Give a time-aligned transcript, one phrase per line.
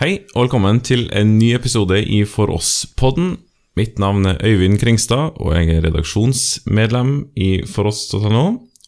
[0.00, 3.34] Hei, og velkommen til en ny episode i For oss-podden.
[3.76, 8.44] Mitt navn er Øyvind Kringstad, og jeg er redaksjonsmedlem i foross.no.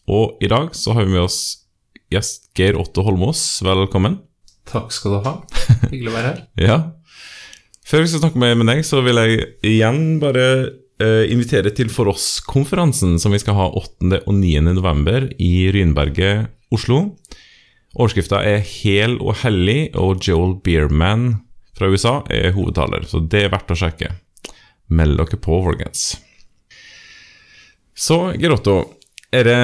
[0.09, 1.37] Og i dag så har vi med oss
[2.09, 3.43] gjest Geir Otto Holmås.
[3.69, 4.17] Velkommen.
[4.65, 5.35] Takk skal du ha.
[5.91, 6.41] Hyggelig å være her.
[6.71, 6.79] Ja.
[7.85, 9.45] Før vi skal snakke med, med deg, så vil jeg
[9.75, 10.47] igjen bare
[11.05, 14.23] eh, invitere til For oss-konferansen som vi skal ha 8.
[14.25, 14.57] og 9.
[14.73, 17.11] november i Rynberget, Oslo.
[17.95, 21.43] Overskrifta er 'Hel og hellig', og Joel Beerman
[21.79, 24.11] fra USA er hovedtaler, så det er verdt å sjekke.
[24.91, 26.17] Meld dere på, folkens.
[27.95, 28.99] Så, Gerotto,
[29.33, 29.59] er det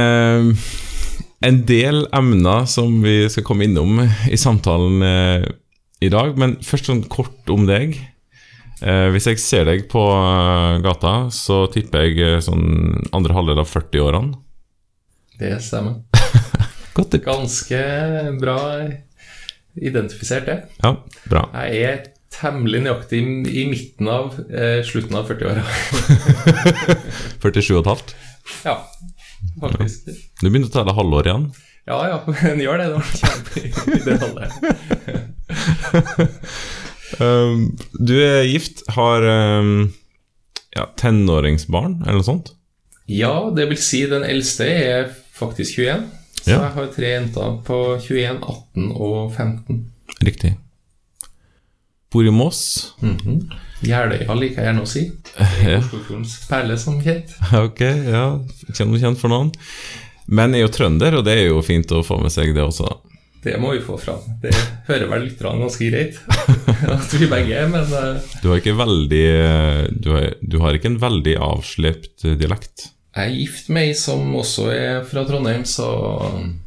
[1.47, 5.47] en del emner som vi skal komme innom i samtalen eh,
[6.01, 7.97] i dag, men først sånn kort om deg.
[8.81, 13.69] Eh, hvis jeg ser deg på eh, gata, så tipper jeg sånn andre halvdel av
[13.69, 14.39] 40-årene.
[15.41, 16.03] Det stemmer.
[16.97, 17.25] Godt tipp.
[17.29, 17.81] Ganske
[18.41, 18.59] bra
[19.79, 20.59] identifisert, det.
[20.83, 20.95] Ja,
[21.31, 21.45] bra.
[21.69, 22.01] Jeg er
[22.35, 25.63] temmelig nøyaktig i midten av eh, slutten av 40-åra.
[27.43, 28.15] 47,5.
[28.67, 28.77] ja,
[29.63, 30.11] faktisk.
[30.41, 31.51] Du begynner å telle halvår igjen.
[31.91, 32.19] Ja ja,
[32.51, 32.89] en gjør det
[33.25, 34.49] kommer i, det.
[37.19, 39.91] Um, du er gift, har um,
[40.73, 42.53] ja, tenåringsbarn, eller noe sånt?
[43.11, 46.07] Ja, det vil si den eldste er faktisk 21.
[46.41, 49.81] Så jeg har tre jenter på 21, 18 og 15.
[50.25, 50.55] Riktig.
[52.11, 52.63] Bor i Moss.
[53.05, 53.43] Mhm.
[53.87, 55.05] Jeløya liker jeg gjerne å si.
[55.79, 57.37] Oslofjordens perle, som kjent.
[57.65, 58.25] Ok, ja.
[58.75, 59.53] Kjenner kjent for noen.
[60.31, 62.65] Men jeg er jo trønder, og det er jo fint å få med seg det
[62.65, 62.91] også.
[63.41, 64.21] Det må vi få fram.
[64.43, 64.53] Det
[64.91, 66.19] hører vel lytterne ganske greit
[66.95, 69.23] at vi begge er, men eh, Du har ikke veldig
[69.97, 72.91] Du har, du har ikke en veldig avslipt dialekt.
[73.11, 75.89] Jeg er gift med ei som også er fra Trondheim, så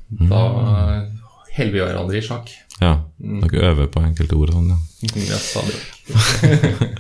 [0.09, 0.41] da
[1.53, 2.51] holder vi hverandre i sjakk.
[2.81, 2.97] Ja.
[3.17, 4.79] Dere øver på enkelte ord sånn, ja.
[5.29, 5.77] Ja, stadig.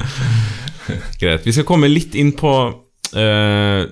[1.19, 1.43] Greit.
[1.43, 2.53] Vi skal komme litt inn på
[3.17, 3.83] eh,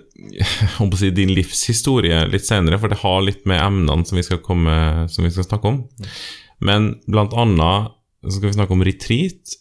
[1.00, 5.08] si din livshistorie litt senere, for det har litt med emnene som vi skal, komme,
[5.12, 5.82] som vi skal snakke om.
[6.64, 9.58] Men blant annet så skal vi snakke om retreat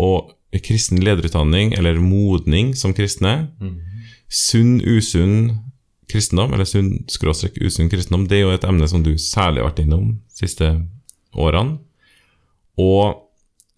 [0.00, 0.32] og
[0.64, 3.52] kristen lederutdanning, eller modning som kristne.
[4.32, 5.58] Sunn, usunn
[6.12, 9.70] kristendom, eller sunn skråstrek usunn kristendom, det er jo et emne som du særlig har
[9.70, 10.70] vært innom de siste
[11.32, 11.78] årene.
[12.80, 13.28] Og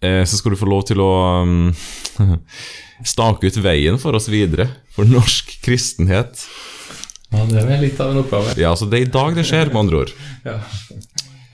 [0.03, 1.11] eh, så skal du få lov til å
[1.43, 1.71] um,
[3.13, 6.45] stake ut veien for oss videre, for norsk kristenhet.
[7.33, 8.55] Ja, det er litt av en oppgave.
[8.61, 10.13] Ja, så det er i dag det skjer, med andre ord.
[10.45, 10.59] Ja.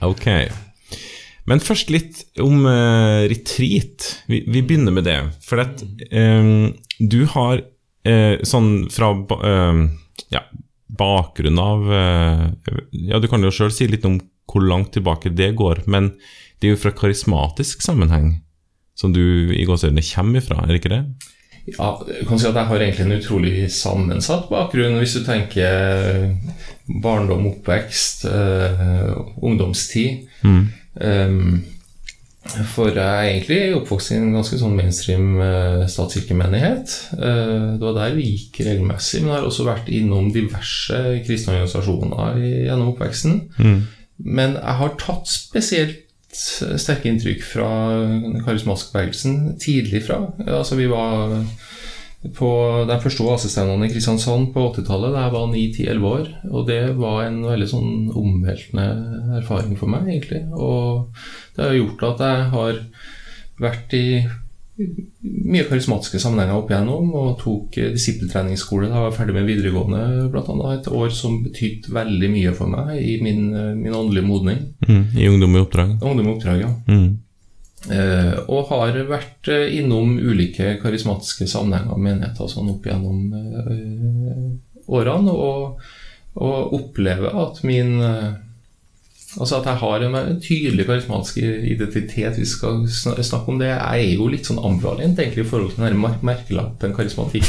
[0.06, 0.28] Ok.
[1.50, 4.06] Men først litt om uh, retreat.
[4.30, 5.18] Vi, vi begynner med det.
[5.42, 6.70] For at um,
[7.02, 7.64] du har
[8.08, 9.82] eh, sånn fra eh,
[10.34, 10.44] ja,
[10.98, 12.46] bakgrunn av eh,
[13.08, 14.20] Ja, du kan jo sjøl si litt om
[14.52, 16.12] hvor langt tilbake det går, men
[16.60, 18.34] det er jo fra karismatisk sammenheng
[18.98, 21.04] som du i gåseøynene kommer ifra, er det ikke det?
[21.70, 24.98] Ja, jeg kan si at jeg har egentlig en utrolig sammensatt bakgrunn.
[24.98, 26.32] Hvis du tenker
[27.02, 30.26] barndom, oppvekst, eh, ungdomstid.
[30.42, 31.62] Um,
[32.42, 36.94] for jeg er egentlig oppvokst i en ganske sånn mainstream eh, statskirkemenighet.
[37.14, 42.40] Eh, det var der vi gikk regelmessig, men har også vært innom diverse kristne organisasjoner
[42.42, 43.38] gjennom oppveksten.
[44.22, 47.68] Men jeg har tatt spesielt sterke inntrykk fra
[48.08, 50.22] den karismatiske bevegelsen tidlig fra.
[50.46, 51.36] Altså vi var
[52.30, 52.50] på
[52.86, 56.28] de første oasestevnene i Kristiansand på 80-tallet da jeg var 9-10-11 år.
[56.52, 58.86] Og det var en veldig sånn omveltende
[59.40, 60.44] erfaring for meg, egentlig.
[60.54, 61.10] Og
[61.56, 62.78] det har gjort at jeg har
[63.62, 64.06] vært i
[65.22, 70.78] mye karismatiske sammenhenger opp igjennom, og tok disippeltreningsskole da jeg var ferdig med videregående, annet.
[70.78, 73.50] Et år som betydde veldig mye for meg i min,
[73.82, 74.64] min åndelige modning.
[74.86, 75.98] Mm, I Ungdom i oppdrag.
[76.00, 76.72] Ungdom i oppdrag, ja.
[76.86, 77.20] Mm.
[77.90, 84.86] Eh, og har vært eh, innom ulike karismatiske sammenhenger og menigheter sånn opp gjennom eh,
[84.86, 85.82] årene, og,
[86.38, 87.98] og opplever at min
[89.32, 92.34] Altså at jeg har en, tydelig karismatisk identitet.
[92.36, 93.70] Vi skal snakke om det.
[93.70, 97.48] Jeg er jo litt sånn ambivalent egentlig i forhold til den merkelappen karismatikk.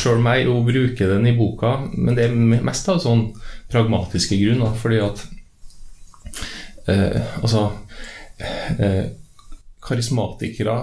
[0.00, 2.34] Sjøl om jeg jo bruker den i boka, men det er
[2.66, 3.28] mest av sånn
[3.70, 4.74] pragmatiske grunner.
[4.82, 5.22] Fordi at
[6.90, 7.68] eh, Altså
[8.82, 9.04] eh,
[9.82, 10.76] Karismatikere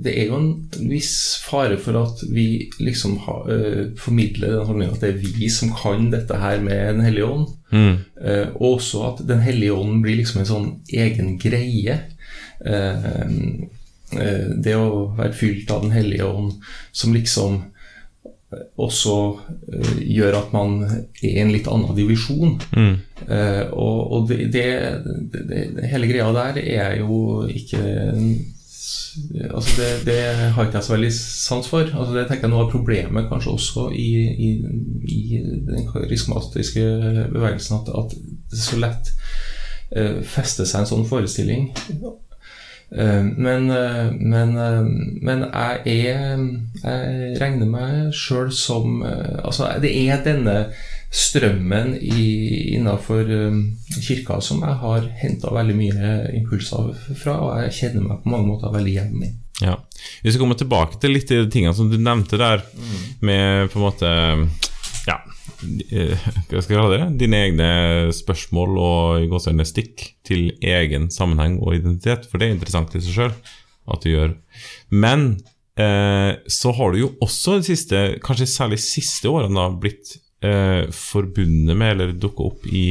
[0.00, 0.52] det er jo en
[0.88, 5.50] viss fare for at vi liksom ha, uh, formidler den holdningen at det er vi
[5.52, 7.50] som kan dette her med Den hellige ånd.
[7.68, 7.98] Mm.
[8.16, 11.98] Uh, og også at Den hellige ånd blir liksom en sånn egen greie.
[12.60, 17.60] Eh, det å være fylt av Den hellige ånd som liksom
[18.80, 19.16] også
[19.72, 22.56] eh, gjør at man er i en litt annen divisjon.
[22.74, 22.94] Mm.
[23.26, 24.64] Eh, og og det, det,
[25.50, 27.82] det, hele greia der er jo ikke
[29.50, 30.18] altså det, det
[30.54, 31.86] har ikke jeg så veldig sans for.
[31.86, 34.50] Altså det tenker jeg Noe av problemet kanskje også i, i,
[35.14, 35.20] i
[35.66, 36.84] den karismatiske
[37.34, 38.16] bevegelsen, at, at
[38.50, 39.12] det så lett
[39.96, 41.70] uh, fester seg en sånn forestilling.
[42.90, 44.56] Uh, men, uh, men,
[45.22, 46.32] men jeg er
[46.82, 50.56] Jeg regner meg sjøl som Altså, det er denne
[51.10, 52.24] strømmen i,
[52.76, 53.62] innenfor um,
[53.98, 58.46] kirka som jeg har henta veldig mye impulser fra, og jeg kjenner meg på mange
[58.46, 59.32] måter veldig hjemme i.
[59.60, 59.74] Ja.
[60.22, 63.02] Vi skal komme tilbake til litt i de tingene som du nevnte der, mm.
[63.26, 64.12] med på en måte
[65.08, 67.06] Ja, eh, hva skal jeg kalle det?
[67.20, 67.70] Dine egne
[68.16, 73.34] spørsmål og stikk til egen sammenheng og identitet, for det er interessant i seg sjøl
[73.90, 74.34] at du gjør.
[74.92, 75.28] Men
[75.80, 80.86] eh, så har du jo også de siste, kanskje særlig siste årene, da, blitt eh,
[80.94, 82.84] forbundet med, eller dukka opp i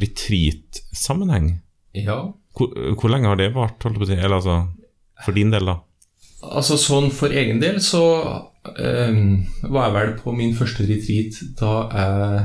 [0.00, 1.54] retreat-sammenheng.
[1.98, 2.20] Ja.
[2.56, 4.18] Hvor, hvor, lenge har det vart, holdt på å si?
[4.18, 4.60] Eller altså,
[5.24, 5.80] for din del, da?
[6.42, 11.72] Altså sånn for egen del så eh, var jeg vel på min første retreat da
[11.90, 12.42] jeg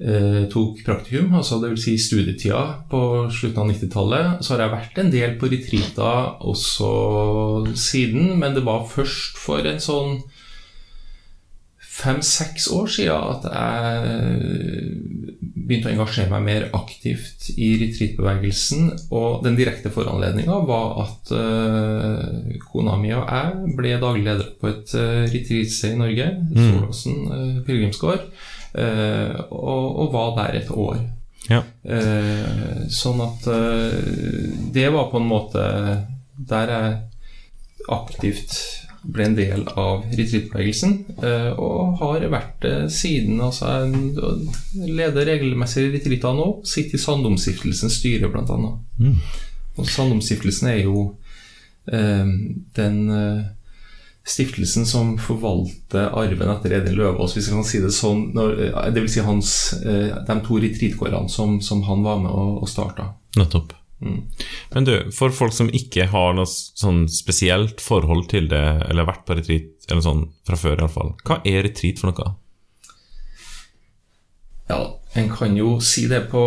[0.00, 1.84] eh, tok praktikum, altså dvs.
[1.84, 4.40] Si studietida på slutten av 90-tallet.
[4.40, 6.92] Så har jeg vært en del på retreater også
[7.76, 10.22] siden, men det var først for en sånn
[11.92, 14.00] fem-seks år siden at jeg
[15.66, 18.90] begynte å engasjere meg mer aktivt i retreatbevegelsen.
[19.14, 24.70] Og den direkte foranledninga var at uh, kona mi og jeg ble daglig leder på
[24.72, 26.60] et uh, retreatsted i Norge, mm.
[26.60, 28.28] Solåsen uh, pilegrimsgård,
[28.76, 31.02] uh, og, og, var der et år.
[31.50, 31.62] Ja.
[31.82, 33.48] Uh, sånn at
[34.72, 35.64] det var på en måte
[36.52, 37.00] der jeg
[37.92, 38.54] aktivt
[39.02, 40.92] ble en del av retreatbevegelsen,
[41.26, 43.40] eh, og har vært det siden.
[43.42, 43.88] Altså,
[44.74, 48.76] leder regelmessig retreater nå, sitter i Sandomstiftelsens styre, bl.a.
[49.02, 49.18] Mm.
[49.80, 51.08] Og Sandomstiftelsen er jo
[51.90, 52.30] eh,
[52.78, 53.42] den eh,
[54.22, 58.28] stiftelsen som forvalter arven etter Edin Løvaas, hvis vi kan si det sånn.
[58.36, 58.58] Når,
[58.94, 59.52] det vil si hans,
[59.82, 63.10] de to retreatgårdene som, som, han var med å, å starte.
[63.34, 63.74] Nettopp.
[64.02, 64.20] Mm.
[64.74, 69.26] Men du, for folk som ikke har noe sånn spesielt forhold til det, eller vært
[69.28, 72.32] på retreat eller sånn fra før iallfall, hva er retreat for noe?
[74.70, 74.80] Ja,
[75.18, 76.42] en kan jo si det på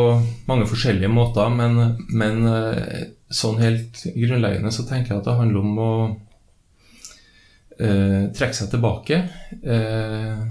[0.50, 5.62] mange forskjellige måter, men, men eh, sånn helt grunnleggende så tenker jeg at det handler
[5.62, 5.92] om å
[7.82, 9.20] uh, trekke seg tilbake.
[9.66, 10.46] Uh,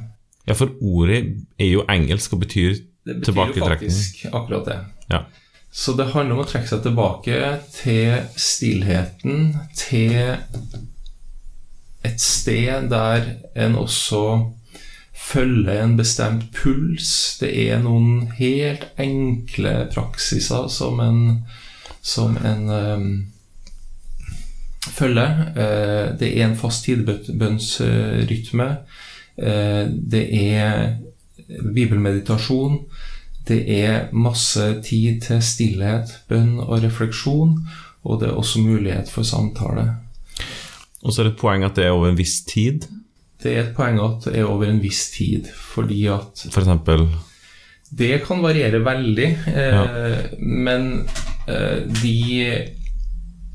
[0.45, 1.23] ja, for ordet
[1.59, 3.25] er jo engelsk og betyr tilbaketrekning.
[3.25, 4.79] Det betyr jo faktisk akkurat det.
[5.13, 5.25] Ja.
[5.75, 7.39] Så det handler om å trekke seg tilbake
[7.75, 10.37] til stillheten, til
[12.05, 13.25] et sted der
[13.59, 14.21] en også
[15.25, 17.11] følger en bestemt puls.
[17.41, 21.23] Det er noen helt enkle praksiser som en,
[22.03, 23.09] som en um,
[24.95, 25.41] følger.
[25.57, 28.69] Uh, det er en fast tidebønnsrytme.
[29.43, 31.01] Uh, det er
[31.75, 32.79] bibelmeditasjon.
[33.49, 37.59] Det er masse tid til stillhet, bønn og refleksjon,
[38.05, 39.89] og det er også mulighet for samtale.
[41.05, 42.87] Og så er det et poeng at det er over en viss tid?
[43.43, 47.07] Det er et poeng at det er over en viss tid, fordi at For eksempel?
[47.95, 49.85] Det kan variere veldig, eh, ja.
[50.41, 51.05] men
[51.47, 52.25] eh, de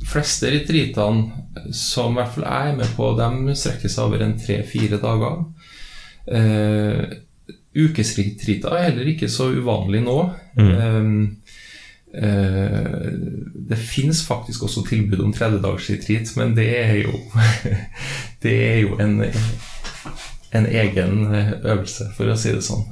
[0.09, 4.37] fleste retreatene som i hvert fall jeg er med på, de strekker seg over en
[4.39, 5.41] tre-fire dager.
[6.29, 7.17] Eh,
[7.77, 10.17] Ukesretreater er heller ikke så uvanlig nå.
[10.57, 10.69] Mm.
[10.79, 11.37] Um,
[12.17, 13.09] uh,
[13.69, 17.13] det fins faktisk også tilbud om tredjedagsretreat, men det er jo
[18.43, 19.19] Det er jo en,
[20.55, 22.87] en egen øvelse, for å si det sånn.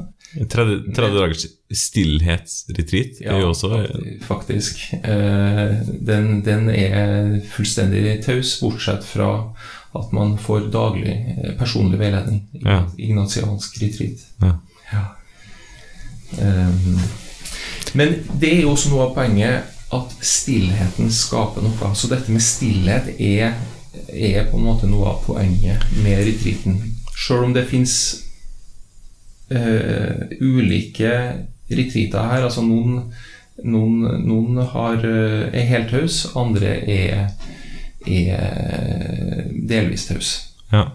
[0.51, 3.79] Tredje, tredje dagers stillhetsretreat ja, er jo også
[4.27, 4.83] Faktisk.
[4.99, 9.31] Uh, den, den er fullstendig taus, bortsett fra
[9.97, 11.15] at man får daglig
[11.57, 12.43] personlig veiledning.
[12.61, 12.83] Ja.
[12.97, 14.27] Ignatiansk retreat.
[14.43, 14.57] Ja.
[14.91, 15.05] Ja.
[16.41, 16.99] Um,
[17.93, 21.91] men det er jo også noe av poenget at stillheten skaper noe.
[21.95, 23.55] Så dette med stillhet er,
[24.11, 26.81] er på en måte noe av poenget med retreaten.
[27.17, 27.95] Sjøl om det fins
[29.51, 31.13] uh, eh, ulike
[31.71, 32.45] retreater her.
[32.49, 33.07] Altså noen,
[33.63, 37.31] noen, noen har, uh, er helt tause, andre er,
[38.05, 40.43] er delvis tause.
[40.73, 40.89] Ja.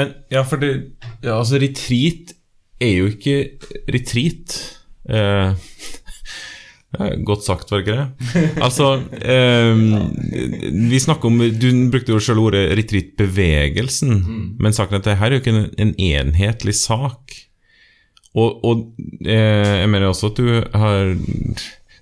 [0.00, 2.32] Men ja, for det, ja, altså retreat
[2.80, 3.36] er jo ikke
[3.92, 4.56] retreat.
[5.10, 5.52] Eh,
[7.28, 8.06] godt sagt, var ikke det?
[8.62, 9.84] Altså, eh,
[10.90, 14.16] vi snakker om Du brukte jo selv ordet retreat-bevegelsen,
[14.58, 17.36] men saken er at det her er jo ikke en, en enhetlig sak.
[18.38, 18.82] Og, og
[19.26, 21.16] eh, jeg mener også at du har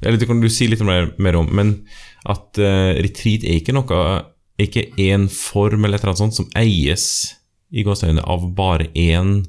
[0.02, 1.70] Eller det kan du si litt mer, mer om, men
[2.28, 4.02] at eh, retreat er ikke noe
[4.61, 7.06] Ikke én form eller et eller annet sånt som eies
[7.68, 9.42] i gåseøynene av bare én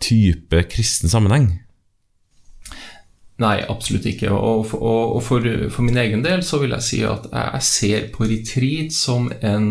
[0.00, 1.50] type kristen sammenheng.
[3.38, 4.30] Nei, absolutt ikke.
[4.34, 8.08] Og, for- og, for, for min egen del så vil jeg si at jeg, ser
[8.14, 9.68] på retreat som en,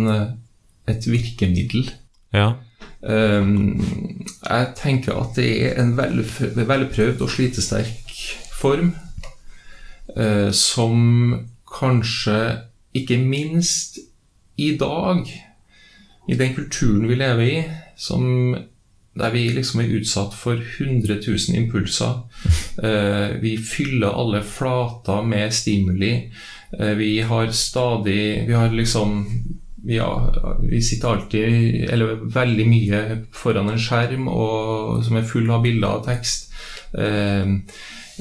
[0.87, 1.89] et virkemiddel.
[2.35, 2.53] Ja.
[3.01, 3.77] Um,
[4.41, 6.23] jeg tenker at det er en vel-
[6.67, 8.15] velprøvd og slitesterk
[8.57, 8.95] form
[10.17, 12.39] uh, som kanskje
[12.97, 13.99] ikke minst
[14.57, 15.27] i dag,
[16.27, 17.59] i den kulturen vi lever i,
[17.99, 18.55] som,
[19.19, 22.19] der vi liksom er utsatt for 100 000 impulser.
[22.83, 26.13] Eh, vi fyller alle flater med stimuli.
[26.79, 29.25] Eh, vi har stadig Vi har liksom
[29.87, 30.01] vi,
[30.69, 32.97] vi sitter alltid, eller veldig mye,
[33.31, 36.49] foran en skjerm og, som er full av bilder og tekst.
[36.97, 37.47] Eh,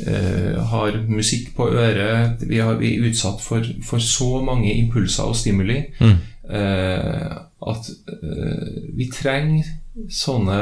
[0.07, 2.45] eh, har musikk på øret.
[2.47, 6.17] Vi, har, vi er utsatt for, for så mange impulser og stimuli Mm.
[6.51, 7.37] eh,
[7.67, 7.89] at
[8.23, 9.65] eh, vi trenger
[10.13, 10.61] sånne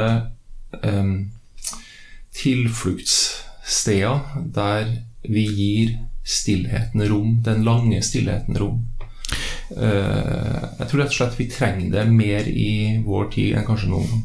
[0.81, 1.13] eh,
[2.35, 4.19] tilfluktssteder
[4.55, 4.85] der
[5.25, 8.87] vi gir stillheten rom, den lange stillheten rom.
[9.75, 13.91] Eh, jeg tror rett og slett vi trenger det mer i vår tid enn kanskje
[13.91, 14.23] noen gang.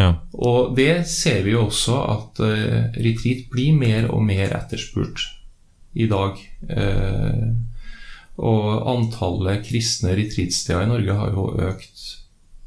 [0.00, 0.10] ja.
[0.32, 5.26] Og det ser vi jo også at uh, retreat blir mer og mer etterspurt
[5.94, 6.38] i dag.
[6.70, 7.48] Eh,
[8.40, 12.04] og antallet kristne retreatsteder i Norge har jo økt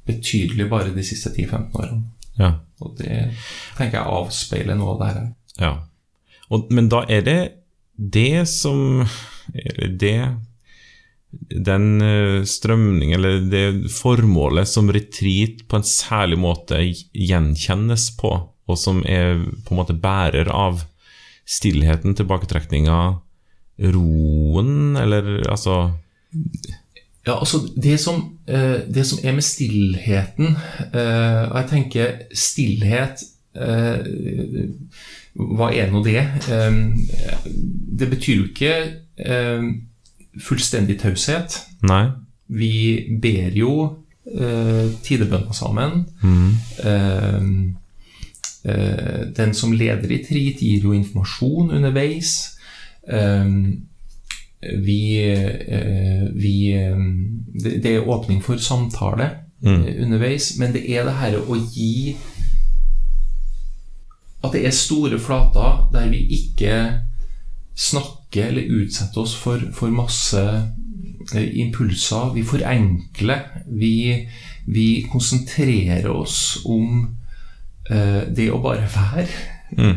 [0.07, 2.03] betydelig bare de siste 10-15 årene.
[2.39, 2.53] ja.
[2.83, 3.17] Og det
[3.77, 5.27] tenker jeg avspeiler noe av det her.
[5.61, 5.73] Ja.
[6.51, 7.39] Og, men da er det
[7.93, 9.05] det som
[9.53, 10.17] Eller det
[11.69, 18.31] Den eh, strømning, eller det formålet som retreat på en særlig måte gjenkjennes på,
[18.69, 20.83] og som er på en måte bærer av
[21.49, 22.99] stillheten, tilbaketrekninga,
[23.95, 25.79] roen, eller altså
[27.27, 30.45] Ja, altså det som, eh, det som er med stillheten
[30.93, 33.23] eh, Og jeg tenker stillhet
[33.55, 33.99] eh,
[35.33, 36.23] Hva er nå det?
[37.99, 38.73] Det betyr jo ikke
[40.45, 41.55] fullstendig taushet.
[41.89, 42.03] Nei.
[42.53, 43.71] Vi ber jo
[45.05, 46.05] tidebønner sammen.
[46.21, 46.53] Mm.
[49.41, 52.35] Den som leder i TRIT, gir jo informasjon underveis.
[53.09, 53.49] Eh,
[54.85, 56.97] vi, eh, vi eh,
[57.63, 59.29] det, er åpning for samtale
[59.63, 59.85] Mm.
[59.87, 62.17] eh, underveis, men det er det her å gi
[64.43, 66.73] At det er store flater der vi ikke
[67.79, 70.41] snakker eller utsetter oss for, for masse
[71.31, 72.33] impulser.
[72.35, 73.45] Vi forenkler.
[73.71, 74.27] Vi,
[74.67, 77.15] vi konsentrerer oss om
[77.87, 79.29] det å bare være.
[79.77, 79.95] Mm.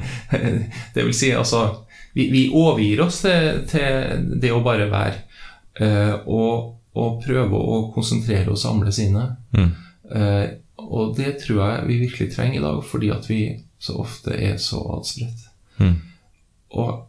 [0.95, 1.86] Det vil si, altså
[2.17, 5.23] Vi, vi overgir oss til, til det å bare være.
[5.81, 9.27] eh, og, og prøve å konsentrere og samle sine.
[9.53, 9.73] Mm.
[10.17, 10.47] Eh,
[10.87, 13.41] og det tror jeg vi virkelig trenger i dag, fordi at vi
[13.79, 15.45] så ofte er så adspredt.
[15.77, 15.99] Mm.
[16.81, 17.05] Og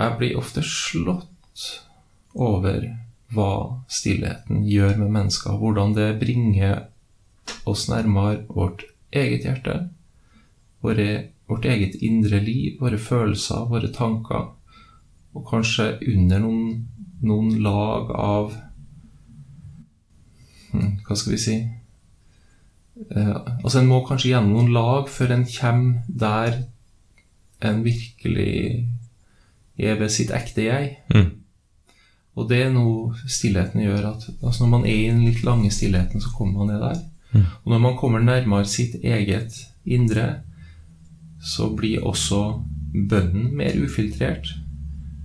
[0.00, 1.68] jeg blir ofte slått
[2.34, 2.88] over
[3.32, 3.52] hva
[3.92, 5.58] stillheten gjør med mennesker.
[5.60, 6.88] Hvordan det bringer
[7.68, 8.84] oss nærmere vårt
[9.14, 9.76] eget hjerte,
[10.82, 11.08] våre,
[11.52, 14.50] vårt eget indre liv, våre følelser, våre tanker.
[15.32, 16.66] Og kanskje under noen,
[17.24, 18.50] noen lag av
[20.72, 21.54] hm, Hva skal vi si?
[23.16, 26.58] Eh, altså En må kanskje gjennom noen lag før en kommer der
[27.62, 28.88] en virkelig
[29.78, 30.96] er ved sitt ekte jeg.
[31.14, 31.30] Mm.
[32.36, 35.70] Og det er noe stillheten gjør at altså Når man er i den litt lange
[35.70, 37.02] stillheten, så kommer man ned der.
[37.32, 37.44] Mm.
[37.64, 40.42] Og når man kommer nærmere sitt eget indre,
[41.42, 42.42] så blir også
[42.92, 44.52] bønnen mer ufiltrert.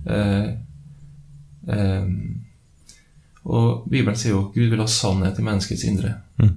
[0.08, 0.48] Eh,
[1.68, 2.08] eh,
[3.48, 6.16] og Bibelen sier jo at Gud vil ha sannhet i menneskets indre.
[6.40, 6.56] Mm.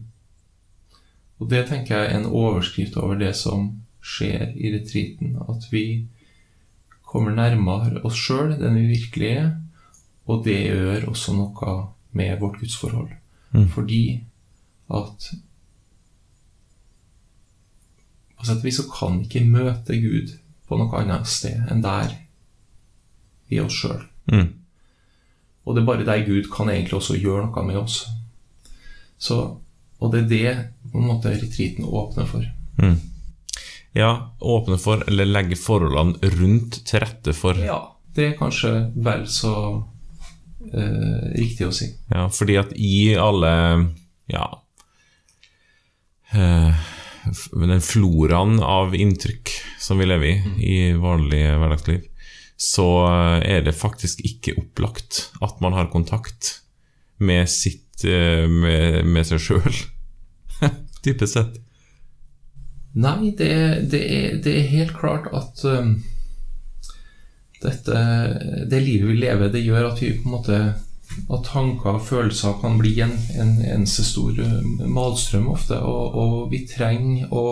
[1.42, 3.70] Og det tenker jeg er en overskrift over det som
[4.02, 5.38] skjer i retreaten.
[5.50, 5.86] At vi
[7.06, 9.50] kommer nærmere oss sjøl, den vi virkelig er.
[10.30, 11.78] Og det gjør også noe
[12.18, 13.10] med vårt gudsforhold.
[13.56, 13.68] Mm.
[13.74, 14.04] Fordi
[14.92, 15.32] at
[18.42, 20.32] På sett og vis så kan ikke møte Gud
[20.66, 22.16] på noe annet sted enn der
[23.54, 24.00] i oss sjøl.
[24.32, 24.48] Mm.
[25.68, 28.00] Og det er bare der Gud kan egentlig også gjøre noe med oss.
[29.22, 29.38] Så,
[30.02, 30.54] og det er det
[30.90, 32.48] på en måte retreaten åpner for.
[32.82, 32.98] Mm.
[33.94, 37.78] Ja, åpne for, eller legge forholdene rundt til rette for Ja.
[38.16, 39.54] det er kanskje vel så
[40.74, 41.92] eh, riktig å si.
[42.10, 43.52] Ja, fordi at i alle
[44.32, 44.48] Ja
[46.32, 46.90] eh,
[47.54, 52.08] Den floraen av inntrykk som vi lever i i vanlig hverdagsliv,
[52.62, 52.88] så
[53.42, 56.62] er det faktisk ikke opplagt at man har kontakt
[57.22, 59.82] med sitt eh, med, med seg sjøl,
[61.06, 61.60] typisk sett.
[62.92, 63.52] Nei, det,
[63.92, 65.94] det, er, det er helt klart at um,
[67.62, 68.00] dette,
[68.68, 70.62] det livet vi lever, det gjør at vi på en måte
[71.32, 75.80] at tanker og følelser kan bli en, en eneste stor uh, malstrøm ofte.
[75.80, 77.46] Og, og vi trenger å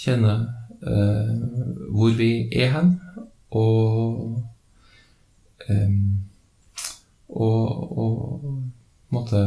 [0.00, 0.34] kjenne
[0.80, 1.32] eh,
[1.92, 2.94] hvor vi er hen,
[3.50, 4.40] og
[5.68, 5.94] eh,
[7.30, 9.40] og, og måtte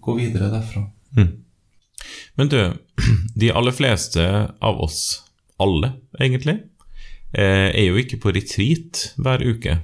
[0.00, 0.86] gå videre derfra.
[2.40, 2.58] Men du,
[3.42, 4.24] de aller fleste
[4.56, 5.22] av oss,
[5.60, 6.60] alle egentlig,
[7.32, 9.80] eh, er jo ikke på retreat hver uke.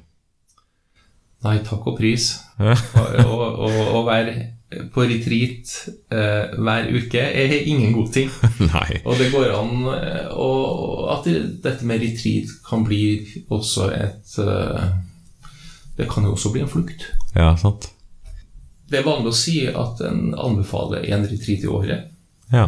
[1.44, 2.30] Nei, takk og pris.
[2.60, 4.36] Å- være
[4.92, 5.72] på retreat
[6.10, 8.30] eh, hver uke er ingen god ting.
[8.72, 9.00] Nei.
[9.06, 11.28] Og det går an og, at
[11.62, 13.02] dette med retreat kan bli
[13.52, 14.88] også et eh,
[15.96, 17.06] Det kan jo også bli en flukt.
[17.36, 17.86] Ja, sant.
[18.90, 22.10] Det er vanlig å si at en anbefaler en retreat i året.
[22.52, 22.66] Ja.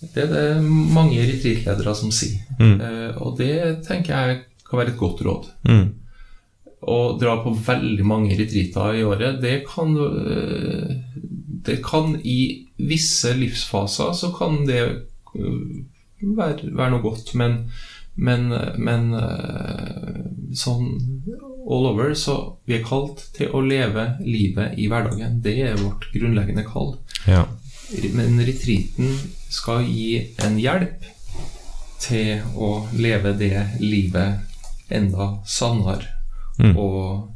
[0.00, 2.42] Det er det mange retreatledere som sier.
[2.58, 2.74] Mm.
[2.80, 3.52] Eh, og det
[3.86, 5.46] tenker jeg kan være et godt råd.
[5.68, 5.86] Mm.
[6.80, 10.92] Å dra på veldig mange retreater i året, det kan øh,
[11.66, 14.82] Det kan i visse livsfaser så kan det
[15.34, 15.62] øh,
[16.36, 17.56] være, være noe godt, men,
[18.14, 20.20] men, men øh,
[20.54, 20.92] sånn
[21.66, 22.36] all over så
[22.68, 25.40] vi er kalt til å leve livet i hverdagen.
[25.42, 26.94] Det er vårt grunnleggende kall.
[27.26, 27.46] Ja.
[28.14, 29.16] Men retreaten
[29.50, 31.06] skal gi en hjelp
[32.02, 36.15] til å leve det livet enda sannere.
[36.58, 36.76] Mm.
[36.76, 37.32] Og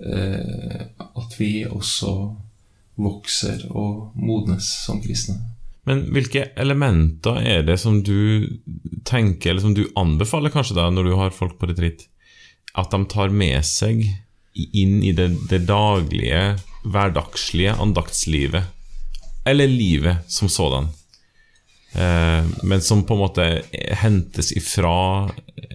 [0.00, 2.14] eh, at vi også
[3.00, 5.40] vokser og modnes som kristne.
[5.84, 8.46] Men hvilke elementer er det som du
[9.04, 12.06] tenker, eller som du anbefaler kanskje da, når du har folk på retreat,
[12.74, 14.06] at de tar med seg
[14.54, 16.54] inn i det, det daglige,
[16.88, 18.70] hverdagslige andaktslivet?
[19.44, 20.88] Eller livet som sådan?
[21.92, 23.48] Eh, men som på en måte
[24.00, 25.28] hentes ifra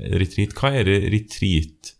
[0.09, 0.55] retreat.
[0.57, 1.93] Hva er det retreat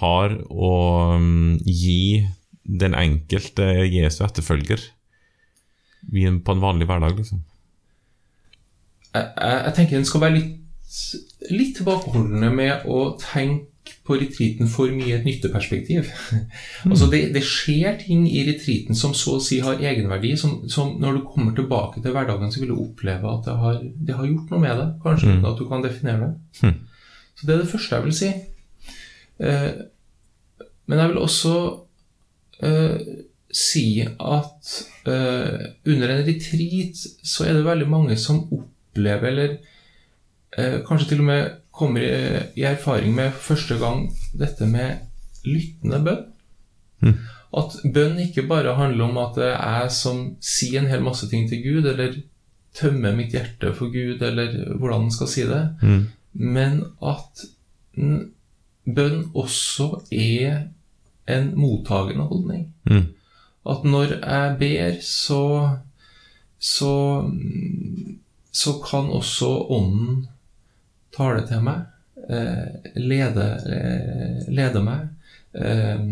[0.00, 0.72] har å
[1.20, 2.24] mm, gi
[2.64, 4.80] den enkelte Jesu etterfølger
[6.04, 7.44] på en vanlig hverdag, liksom?
[9.14, 10.56] Jeg, jeg, jeg tenker en skal være litt,
[11.52, 13.70] litt tilbakeholdende med å tenke
[14.04, 16.08] på retreaten for mye et nytteperspektiv.
[16.90, 20.96] altså det, det skjer ting i retreaten som så å si har egenverdi, som, som
[21.00, 23.78] når du kommer tilbake til hverdagen, så vil du oppleve at det har,
[24.08, 25.46] det har gjort noe med deg, kanskje mm.
[25.52, 26.74] at du kan definere det.
[27.34, 28.32] Så det er det første jeg vil si.
[29.40, 29.70] Eh,
[30.86, 31.54] men jeg vil også
[32.62, 32.98] eh,
[33.54, 34.72] si at
[35.08, 39.56] eh, under en retreat så er det veldig mange som opplever, eller
[40.58, 44.04] eh, kanskje til og med kommer i, erfaring med første gang
[44.38, 45.00] dette med
[45.44, 47.16] lyttende bønn.
[47.54, 51.26] At bønn ikke bare handler om at det er jeg som sier en hel masse
[51.30, 52.14] ting til Gud, eller
[52.74, 56.06] tømmer mitt hjerte for Gud, eller hvordan en skal si det, Mm.
[56.32, 57.44] men at
[58.84, 60.68] bønn også er
[61.30, 62.68] en mottagende holdning.
[62.84, 63.06] Mm.
[63.64, 65.44] At når jeg ber, så
[66.64, 67.30] så,
[68.50, 70.22] så kan også Ånden
[71.12, 71.82] tale til meg,
[72.24, 75.10] eh, lede, eh, lede meg,
[75.52, 76.06] eh,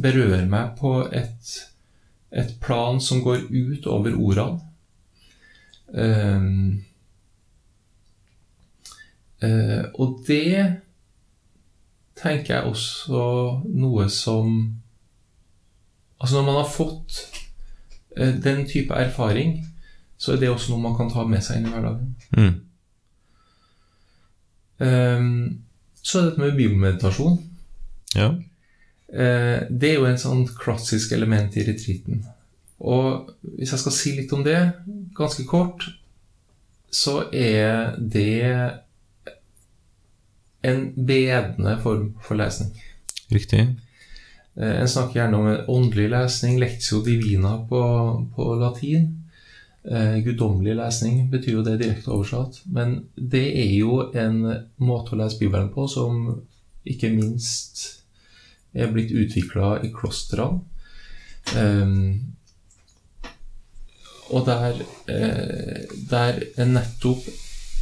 [0.00, 1.52] berøre meg på et,
[2.32, 4.60] et plan som går ut over ordene.
[5.92, 6.48] Eh,
[9.44, 10.80] eh, og det
[12.20, 13.24] tenker jeg også
[13.64, 14.76] noe som
[16.20, 17.18] Altså når man har fått
[18.16, 19.54] eh, den type erfaring,
[20.20, 22.10] så er det også noe man kan ta med seg inn i hverdagen.
[22.36, 22.58] Mm.
[24.84, 25.62] Um,
[26.02, 27.38] så er det dette med biomeditasjon.
[28.18, 28.28] Ja.
[29.08, 32.20] Uh, det er jo en sånn klassisk element i retreaten.
[32.84, 34.58] Og hvis jeg skal si litt om det,
[35.16, 35.88] ganske kort,
[36.92, 38.52] så er det
[40.62, 42.74] en bedende form for lesning.
[43.30, 43.66] Riktig.
[44.56, 47.82] Eh, En snakker gjerne om en åndelig lesning, lectio divina på,
[48.36, 49.08] på latin.
[49.84, 52.60] Eh, Guddommelig lesning betyr jo det direkte oversatt.
[52.66, 54.42] Men det er jo en
[54.76, 56.42] måte å lese Bibelen på som
[56.84, 58.02] ikke minst
[58.74, 60.60] er blitt utvikla i klostrene.
[61.56, 62.34] Um,
[64.30, 67.24] og der, eh, der en nettopp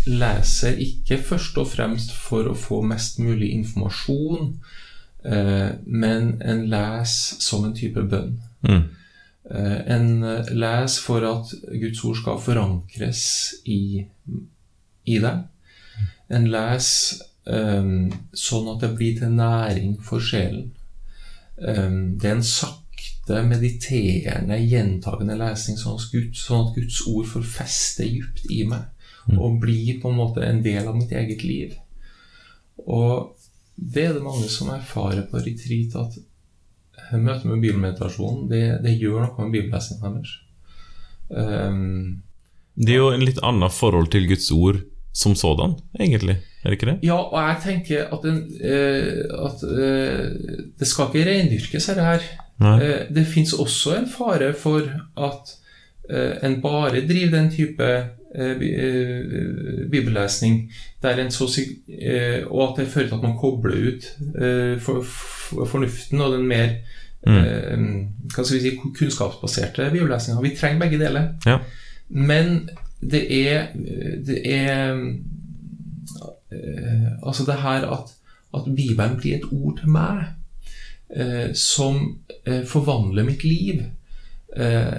[0.09, 4.55] leser ikke først og fremst for å få mest mulig informasjon,
[5.25, 8.39] eh, men en leser som en type bønn.
[8.63, 8.85] Mm.
[9.51, 10.09] Eh, en
[10.53, 13.25] leser for at Guds ord skal forankres
[13.65, 14.05] i,
[15.05, 15.47] i deg.
[16.29, 20.67] En leser sånn at det blir til næring for sjelen.
[21.57, 27.47] Det er en sakte, mediterende, gjentagende lesning, sånn at, Gud, sånn at Guds ord får
[27.55, 28.85] feste dypt i meg
[29.37, 31.75] og bli på en måte en del av mitt eget liv.
[32.87, 33.35] Og
[33.77, 39.27] det er det mange som erfarer på retreat, at møtet med bibelmeditasjon det, det gjør
[39.27, 40.33] noe med bibellesningen deres.
[41.29, 42.23] Um,
[42.75, 44.81] Det er jo en litt annet forhold til Guds ord
[45.13, 46.39] som sådan, egentlig.
[46.63, 46.99] Er det ikke det?
[47.07, 52.27] Ja, og jeg tenker at, en, eh, at eh, det skal ikke reindyrkes, dette her.
[52.59, 54.87] Eh, det fins også en fare for
[55.19, 55.53] at
[56.11, 57.89] eh, en bare driver den type
[59.91, 64.05] bibellesning der en så sig- eh, og at det fører til at man kobler ut
[64.43, 66.69] eh, for, for, fornuften og den mer
[67.27, 67.79] eh,
[68.35, 70.41] hva skal vi si, kunnskapsbaserte bibellesninga.
[70.43, 71.29] Vi trenger begge deler.
[71.47, 71.59] Ja.
[72.09, 72.69] Men
[73.11, 73.67] det er,
[74.27, 74.95] det er
[76.53, 78.11] eh, Altså det her at,
[78.55, 80.25] at Bibelen blir et ord til meg
[81.17, 83.83] eh, som eh, forvandler mitt liv.
[84.57, 84.93] Eh,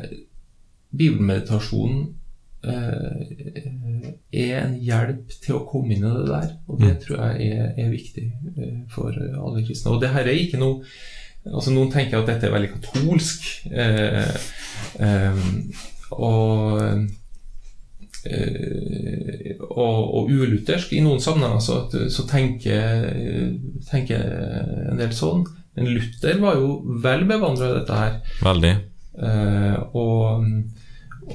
[0.98, 2.13] Bibelmeditasjonen eh,
[2.60, 7.69] er en hjelp til å komme inn i det der, og det tror jeg er,
[7.80, 8.26] er viktig
[8.58, 9.93] eh, for alle kristne.
[9.93, 10.84] Og det her er ikke noe
[11.48, 13.45] Altså Noen tenker at dette er veldig katolsk.
[13.72, 14.36] Eh,
[15.00, 15.39] eh,
[16.12, 16.82] og
[18.28, 21.78] eh, og, og uluthersk i noen sammenhenger, så,
[22.12, 23.56] så tenker,
[23.88, 24.26] tenker
[24.91, 25.48] en del sånn.
[25.80, 28.19] Men Luther var jo vel bevandra i dette her.
[28.43, 28.74] Veldig.
[29.19, 30.45] Eh, og,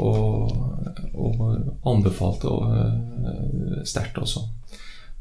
[0.00, 0.52] og,
[1.14, 1.40] og
[1.90, 4.44] anbefalte og, eh, sterkt også.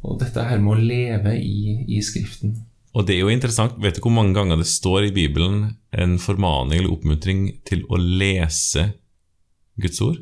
[0.03, 2.57] Og dette her med å leve i, i Skriften.
[2.93, 6.17] Og det er jo interessant, vet du hvor mange ganger det står i Bibelen en
[6.21, 8.91] formaning eller oppmuntring til å lese
[9.81, 10.19] Guds ord?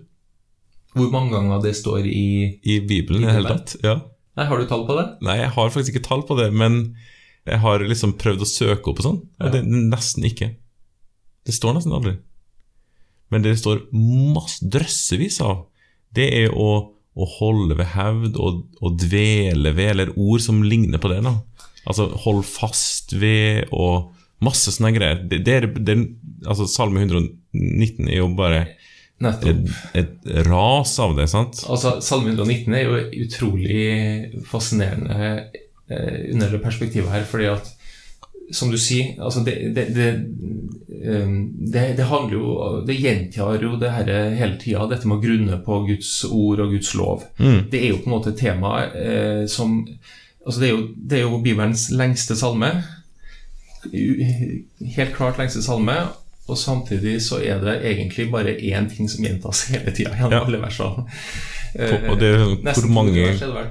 [0.96, 2.24] Hvor mange ganger det står i
[2.64, 3.76] I Bibelen i det hele tatt?
[3.84, 3.98] Ja.
[4.40, 5.06] Nei, Har du tall på det?
[5.28, 6.96] Nei, jeg har faktisk ikke tall på det, men
[7.48, 9.52] jeg har liksom prøvd å søke opp og sånn, og Ja.
[9.52, 10.54] det er nesten ikke.
[11.48, 12.16] Det står nesten aldri.
[13.32, 15.66] Men det står masse, drøssevis av,
[16.16, 21.00] det er å, å holde ved hevd og, og dvele ved, eller ord som ligner
[21.02, 21.22] på det.
[21.26, 21.38] da.
[21.88, 24.12] Altså hold fast ved og
[24.44, 25.24] masse sånne greier.
[25.30, 25.98] Det, det er, det,
[26.46, 28.64] altså Salme 119 er jo bare
[29.22, 29.68] et,
[29.98, 31.62] et ras av det, sant?
[31.70, 37.70] Altså, Salme 119 er jo utrolig fascinerende eh, under det perspektivet her, fordi at
[38.54, 40.08] som du sier, altså det, det, det,
[41.04, 41.34] eh,
[41.74, 45.58] det, det handler jo Det gjentar jo det her hele tida, dette med å grunne
[45.66, 47.24] på Guds ord og Guds lov.
[47.40, 47.70] Mm.
[47.72, 49.82] Det er jo på en måte et tema eh, som
[50.42, 52.72] Altså, det er, jo, det er jo Bibelens lengste salme.
[53.92, 55.96] Helt klart lengste salme.
[56.50, 60.42] Og samtidig så er det egentlig bare én ting som gjentas hele tida gjennom Ja.
[60.46, 61.06] alle versene.
[62.10, 63.68] Og det Eh, hvor mange, 200 vers det vel.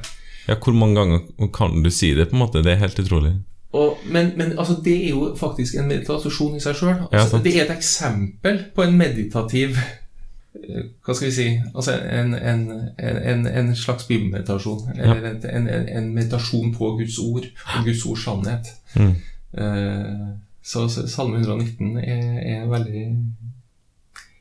[0.48, 2.62] ja, hvor mange ganger kan du si det, på en måte?
[2.62, 3.34] Det er helt utrolig.
[3.72, 6.94] Og, men men altså, det er jo faktisk en meditasjon i seg sjøl.
[7.12, 11.94] Altså, ja, det er et eksempel på en meditativ eh, Hva skal vi si altså
[11.94, 12.64] en, en,
[12.98, 14.88] en, en slags bibelmeditasjon.
[14.96, 18.72] Eller en, en, meditasjon på Guds ord og Guds ords sannhet.
[18.96, 19.14] Mm.
[19.58, 20.26] Eh,
[20.62, 23.04] så, så Salme 119 er, er veldig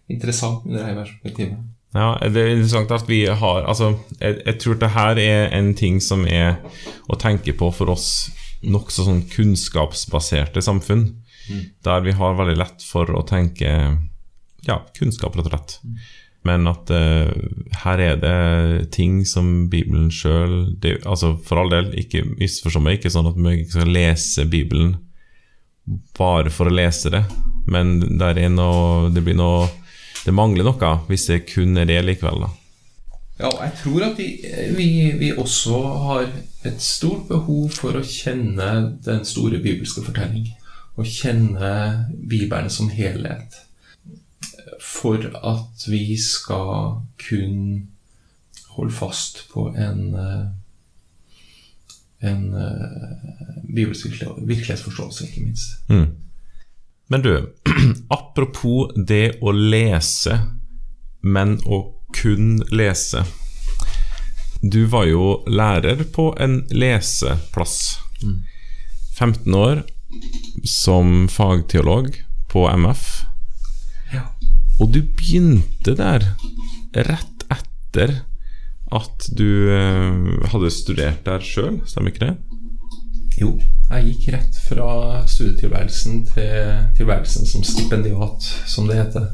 [0.09, 1.57] interessant under dette perspektivet.
[1.93, 5.71] Ja, det er interessant at vi har Altså, jeg, jeg tror det her er en
[5.75, 6.59] ting som er
[7.09, 8.29] å tenke på for oss
[8.65, 11.07] nokså sånn kunnskapsbaserte samfunn.
[11.85, 13.69] Der vi har veldig lett for å tenke
[14.67, 15.77] ja, kunnskap, rett og slett.
[16.47, 17.31] Men at uh,
[17.83, 20.71] her er det ting som Bibelen sjøl
[21.03, 24.93] altså For all del, ikke misforstå meg, ikke sånn at vi ikke skal lese Bibelen
[26.15, 27.23] bare for å lese det,
[27.65, 29.63] men der er noe, det blir noe
[30.21, 32.49] Det mangler noe hvis det kun er det likevel, da.
[33.39, 34.27] Ja, jeg tror at vi,
[34.77, 36.27] vi, vi også har
[36.67, 38.69] et stort behov for å kjenne
[39.05, 40.49] den store bibelske fortelling.
[40.99, 41.71] Å kjenne
[42.11, 43.55] Bibelen som helhet.
[44.83, 47.85] For at vi skal kunne
[48.75, 50.11] holde fast på en
[52.19, 54.05] en eh, bibelsk
[54.37, 55.89] virkelighetsforståelse, ikke minst.
[55.89, 56.07] Mm.
[57.07, 57.49] Men du,
[58.17, 60.35] apropos det å lese,
[61.21, 61.81] men å
[62.15, 63.23] kun lese.
[64.61, 67.99] Du var jo lærer på en leseplass.
[69.15, 69.83] 15 år
[70.67, 72.11] som fagteolog
[72.51, 73.05] på MF.
[74.13, 74.25] Ja.
[74.79, 76.25] Og du begynte der
[76.95, 78.15] rett etter
[78.91, 82.35] at du eh, hadde studert der sjøl, stemmer ikke det?
[83.39, 83.53] Jo,
[83.89, 84.89] jeg gikk rett fra
[85.29, 89.29] studietilværelsen til tilværelsen som stipendiat, som det heter.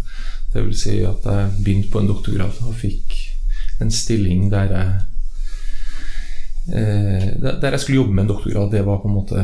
[0.53, 3.15] Det vil si at jeg begynte på en doktorgrad og fikk
[3.81, 4.91] en stilling der jeg
[6.67, 8.71] Der jeg skulle jobbe med en doktorgrad.
[8.73, 9.43] Det var på en måte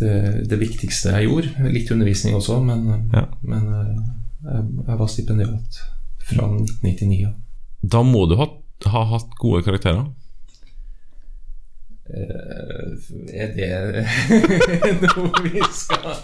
[0.00, 1.70] det, det viktigste jeg gjorde.
[1.72, 3.26] Litt undervisning også, men, Ja.
[3.42, 3.96] men eh,
[4.46, 5.80] jeg, jeg var stipendiat
[6.26, 7.20] fra 1999.
[7.22, 7.32] ja.
[7.86, 8.46] Da må du ha,
[8.92, 10.06] ha hatt gode karakterer.
[12.06, 12.92] Eh,
[13.34, 14.04] Er det
[15.02, 16.14] noe vi skal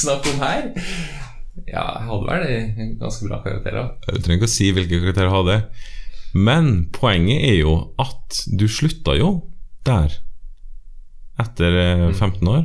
[0.00, 0.70] snakke om her?
[1.68, 3.90] Ja, jeg hadde vel ganske bra karakterer.
[4.08, 5.58] Du trenger ikke å si hvilke karakterer jeg hadde.
[6.34, 9.34] Men poenget er jo at du slutta jo
[9.86, 10.16] der
[11.40, 12.64] etter eh, 15 år.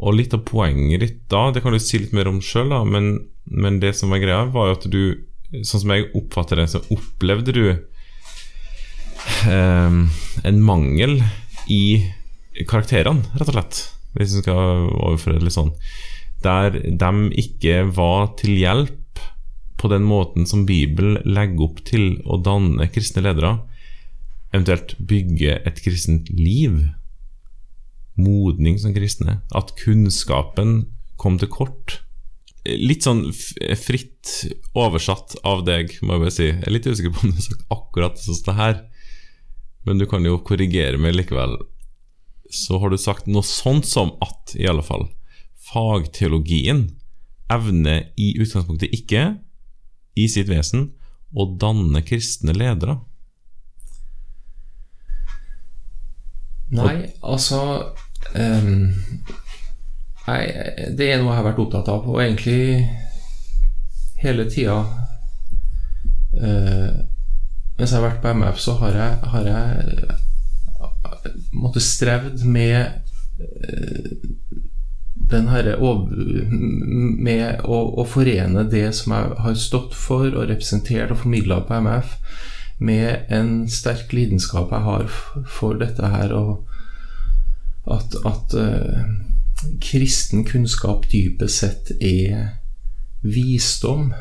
[0.00, 3.12] Og litt av poenget ditt da, det kan du si litt mer om sjøl, men,
[3.44, 5.02] men det som var greia, var jo at du,
[5.60, 7.64] sånn som jeg oppfatter det, så opplevde du
[9.44, 9.98] eh,
[10.48, 11.18] en mangel
[11.68, 11.82] i
[12.68, 13.82] karakterene, rett og slett.
[14.16, 15.74] Hvis vi skal overføre det litt sånn.
[16.42, 18.99] Der de ikke var til hjelp
[19.80, 23.56] på den måten som Bibelen legger opp til å danne kristne ledere,
[24.52, 26.76] eventuelt bygge et kristent liv.
[28.20, 29.38] Modning som kristne.
[29.56, 30.82] At kunnskapen
[31.20, 32.00] kom til kort.
[32.68, 34.34] Litt sånn fritt
[34.76, 36.48] oversatt av deg, må jeg bare si.
[36.50, 38.80] Jeg er litt usikker på om du har sagt akkurat det som står her,
[39.88, 41.56] men du kan jo korrigere meg likevel.
[42.52, 45.08] Så har du sagt noe sånt som at, i alle fall,
[45.70, 46.90] fagteologien
[47.50, 49.38] evner i utgangspunktet ikke,
[50.18, 50.90] i sitt vesen,
[51.30, 52.98] å danne kristne ledere.
[56.70, 57.60] Nei, altså
[58.38, 58.92] um,
[60.26, 60.42] Nei,
[60.94, 62.86] det er noe jeg har vært opptatt av, og egentlig
[64.20, 64.76] hele tida
[66.38, 67.00] uh,
[67.80, 69.68] Mens jeg har vært på MF, så har jeg, har jeg
[70.04, 72.76] eh, måttet strevd med
[73.40, 74.10] eh,
[75.30, 81.22] den herre Med å, å forene det som jeg har stått for og representert og
[81.24, 82.16] formidla på MF,
[82.80, 85.08] med en sterk lidenskap jeg har
[85.46, 86.64] for dette her, og
[87.90, 89.02] at, at uh,
[89.84, 92.56] kristen kunnskap dypest sett er
[93.22, 94.12] visdom.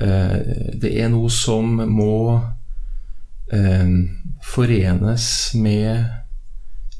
[0.00, 0.36] Eh,
[0.80, 3.94] det er noe som må uh,
[4.46, 5.24] forenes
[5.58, 6.04] med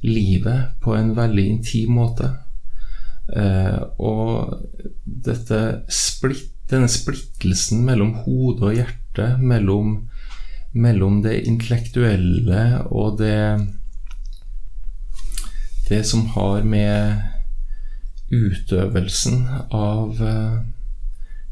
[0.02, 2.32] livet på en veldig intim måte.
[3.30, 4.56] Eh, og
[5.04, 5.60] dette
[5.92, 9.96] splitt, denne splittelsen mellom hode og hjerte, mellom,
[10.72, 13.36] mellom det intellektuelle og det
[15.90, 17.18] det som har med
[18.30, 19.40] utøvelsen
[19.74, 20.60] av eh,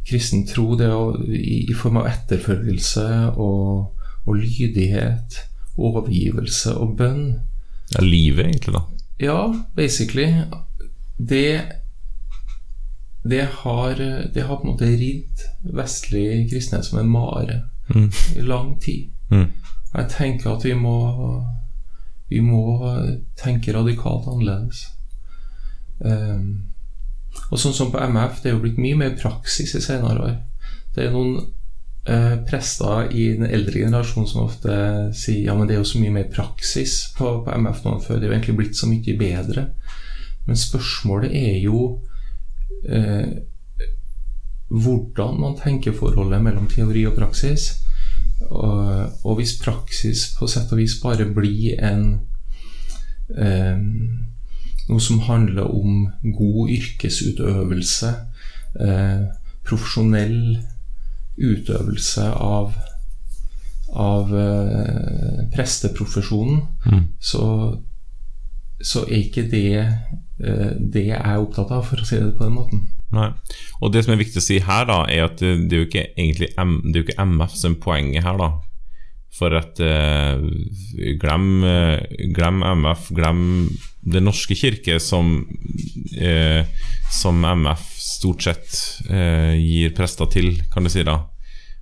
[0.06, 5.40] kristen tro, det å, i, i form av etterfølgelse og, og lydighet,
[5.74, 7.26] overgivelse og bønn
[7.88, 8.84] Ja, livet, egentlig, da.
[9.18, 9.40] Ja,
[9.74, 10.28] basically.
[11.18, 11.62] Det
[13.28, 13.98] det har,
[14.34, 15.42] det har på en måte ridd
[15.74, 17.62] vestlig kristenhet som en mare
[17.94, 18.10] Mm.
[18.36, 19.10] i lang tid.
[19.30, 19.52] Mm.
[19.94, 21.44] Jeg tenker at vi må
[22.28, 22.84] Vi må
[23.40, 24.82] tenke radikalt annerledes.
[26.04, 26.64] Um,
[27.50, 30.34] og sånn som på MF, det er jo blitt mye mer praksis i senere år.
[30.92, 31.38] Det er noen
[32.04, 34.76] uh, prester i den eldre generasjonen som ofte
[35.16, 38.04] sier ja, men det er jo så mye mer praksis på, på MF nå enn
[38.04, 38.20] før.
[38.20, 39.66] Det er jo egentlig blitt så mye bedre.
[40.48, 42.00] Men spørsmålet er jo
[42.88, 43.36] eh,
[44.68, 47.70] hvordan man tenker forholdet mellom teori og praksis.
[48.48, 52.04] Og, og hvis praksis på sett og vis bare blir en
[53.36, 53.80] eh,
[54.88, 58.12] noe som handler om god yrkesutøvelse,
[58.80, 59.24] eh,
[59.68, 60.58] profesjonell
[61.38, 62.72] utøvelse av
[63.88, 67.04] av eh, presteprofesjonen, Mm.
[67.20, 67.76] så,
[68.82, 69.98] så er ikke det
[70.44, 72.86] eh, det jeg er opptatt av, for å si det på den måten.
[73.14, 73.30] Nei.
[73.80, 76.08] Og det som er viktig å si her, da, er at det, er jo ikke
[76.10, 78.50] egentlig det er jo ikke MF som er poenget her, da.
[79.38, 80.40] For at eh,
[81.20, 83.42] glem, eh, glem MF, glem
[84.08, 85.42] Den norske kirke, som,
[86.16, 86.64] eh,
[87.12, 88.78] som MF stort sett
[89.10, 91.20] eh, gir prester til, kan du si, da.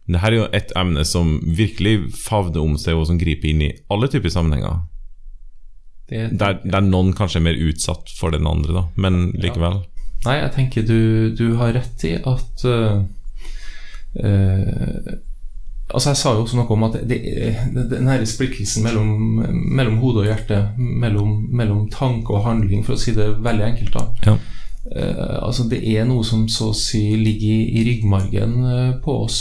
[0.06, 3.50] Men det her er jo et emne som virkelig favner om seg, og som griper
[3.50, 4.84] inn i alle typer sammenhenger.
[6.06, 9.80] Det, Der, der noen kanskje er mer utsatt for den andre, da, men likevel.
[10.26, 11.00] Nei, jeg tenker du,
[11.38, 12.98] du har rett i at uh,
[14.22, 15.14] uh,
[15.86, 17.18] Altså Jeg sa jo også noe om at det,
[17.70, 19.10] det, den her splittelsen mellom,
[19.78, 23.94] mellom hode og hjerte, mellom, mellom tanke og handling, for å si det veldig enkelt,
[23.94, 24.06] da.
[24.26, 24.34] Ja.
[24.86, 28.58] Uh, altså Det er noe som så å si ligger i, i ryggmargen
[29.04, 29.38] på oss.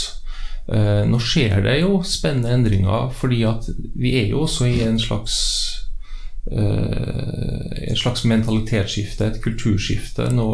[0.66, 5.36] Nå skjer det jo spennende endringer, fordi at vi er jo også i en slags
[6.52, 10.46] eh, en slags mentalitetsskifte, et kulturskifte, nå,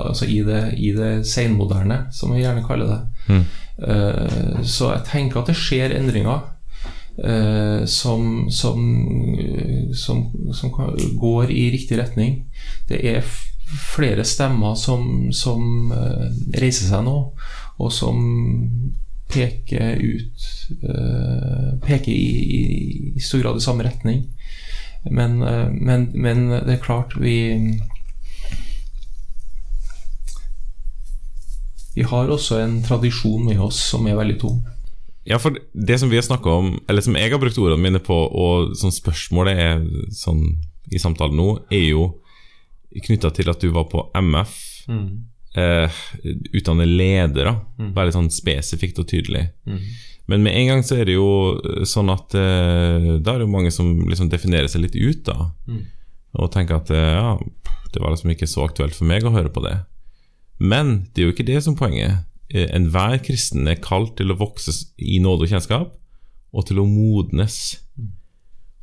[0.00, 3.00] altså i det, i det senmoderne, som vi gjerne kaller det.
[3.28, 3.44] Mm.
[3.74, 6.44] Uh, så jeg tenker at det skjer endringer.
[7.24, 8.78] uh, som, som,
[9.94, 12.44] som, som kan- går i riktig retning.
[12.88, 13.22] Det er
[13.94, 16.26] flere stemmer som, som eh,
[16.60, 17.14] reiser seg nå,
[17.80, 18.18] og som
[19.32, 20.44] peker ut
[20.84, 22.26] eh, Peker i,
[22.58, 22.60] i,
[23.16, 24.20] i stor grad i samme retning.
[25.10, 27.80] Men, eh, men, men det er klart, vi
[31.94, 34.64] Vi har også en tradisjon med oss som er veldig tung.
[35.24, 38.00] Ja, for det som vi har snakka om, eller som jeg har brukt ordene mine
[38.02, 40.42] på, og som spørsmålet er sånn
[40.92, 42.08] i samtalen nå, er jo
[43.06, 44.58] knytta til at du var på MF.
[45.54, 46.00] Eh,
[46.58, 47.54] utdanne ledere,
[47.94, 49.46] være litt sånn spesifikt og tydelig.
[50.30, 51.28] Men med en gang så er det jo
[51.84, 55.50] sånn at eh, da er det jo mange som liksom definerer seg litt ut, da.
[56.40, 57.34] Og tenker at eh, ja,
[57.92, 59.76] det var liksom ikke så aktuelt for meg å høre på det.
[60.58, 62.24] Men det er jo ikke det som poenget.
[62.54, 65.92] Eh, Enhver kristen er kalt til å vokse i nåde og kjennskap,
[66.54, 67.60] og til å modnes.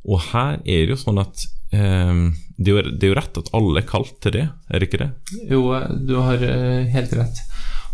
[0.06, 2.16] Og her er det jo sånn at eh,
[2.58, 4.88] det, er jo, det er jo rett at alle er kalt til det, er det
[4.88, 5.10] ikke det?
[5.50, 5.62] Jo,
[6.06, 7.42] du har eh, helt rett.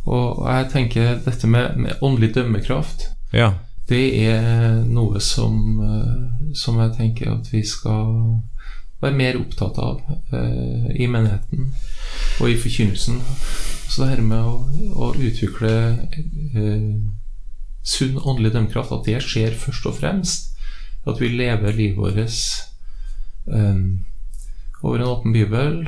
[0.09, 3.53] Og jeg tenker dette med, med åndelig dømmekraft, Ja.
[3.89, 8.41] det er noe som, eh, som jeg tenker at vi skal
[9.01, 10.01] være mer opptatt av
[10.35, 11.71] eh, i menigheten
[12.41, 13.21] og i forkynnelsen.
[13.89, 14.59] Så det her med å,
[14.99, 15.73] å utvikle
[16.19, 16.91] eh,
[17.89, 20.51] sunn åndelig dømmekraft, at det skjer først og fremst.
[21.09, 22.19] At vi lever livet vårt
[23.55, 23.83] eh,
[24.83, 25.81] over en åpen bibel,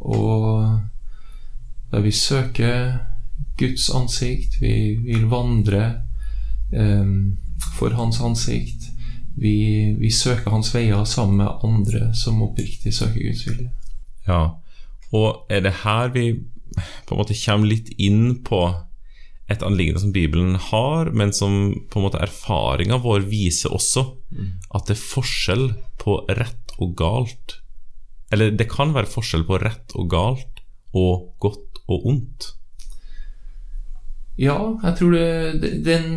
[0.00, 0.80] og
[1.92, 2.98] der vi søker
[3.58, 6.03] Guds ansikt, vi vil vandre
[7.78, 8.88] for Hans ansikt.
[9.36, 13.70] Vi, vi søker Hans veier sammen med andre som oppriktig søker Guds vilje.
[14.28, 14.42] Ja,
[15.14, 16.28] og er det her vi
[17.06, 18.62] på en måte kommer litt inn på
[19.52, 24.06] et anliggende som Bibelen har, men som på en måte erfaringa vår viser også
[24.74, 25.66] at det er forskjell
[26.00, 27.58] på rett og galt.
[28.32, 30.62] Eller det kan være forskjell på rett og galt
[30.96, 32.54] og godt og ondt.
[34.36, 36.08] Ja, jeg tror det, den,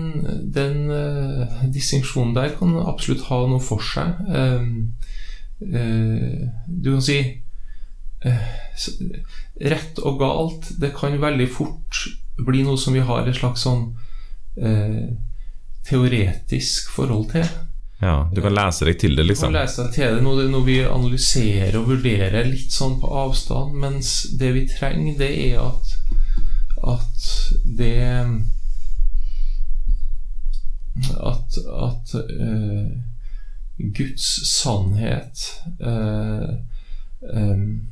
[0.54, 4.16] den uh, distinksjonen der kan absolutt ha noe for seg.
[4.26, 4.96] Um,
[5.62, 7.20] uh, du kan si
[8.26, 8.48] uh,
[9.62, 12.02] Rett og galt, det kan veldig fort
[12.46, 13.88] bli noe som vi har et slags sånn
[15.88, 17.46] teoretisk forhold til.
[18.02, 19.54] Ja, Du kan lese deg til det, Du kan liksom.
[19.56, 23.74] lese deg til det når, det- når vi analyserer og vurderer litt sånn på avstand,
[23.82, 25.96] mens det vi trenger, det er at,
[26.84, 27.37] at
[27.78, 27.94] det
[31.13, 32.90] At, at uh,
[33.78, 35.44] Guds sannhet
[35.78, 36.58] uh,
[37.22, 37.88] um,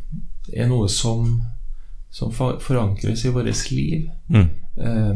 [0.53, 1.43] er noe som,
[2.09, 4.09] som forankres i vårt liv.
[4.27, 4.49] Mm.
[4.75, 5.15] Eh,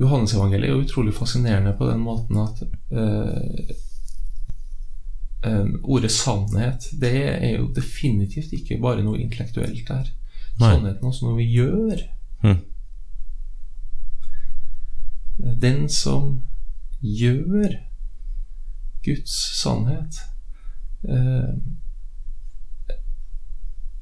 [0.00, 3.76] Johannesevangeliet er jo utrolig fascinerende på den måten at eh,
[5.82, 10.10] ordet sannhet det er jo definitivt ikke bare noe intellektuelt der.
[10.60, 10.72] Nei.
[10.74, 12.02] Sannheten er også noe vi gjør.
[12.42, 12.60] Mm.
[15.62, 16.42] Den som
[17.02, 17.72] gjør
[19.02, 20.20] Guds sannhet
[21.08, 21.54] eh,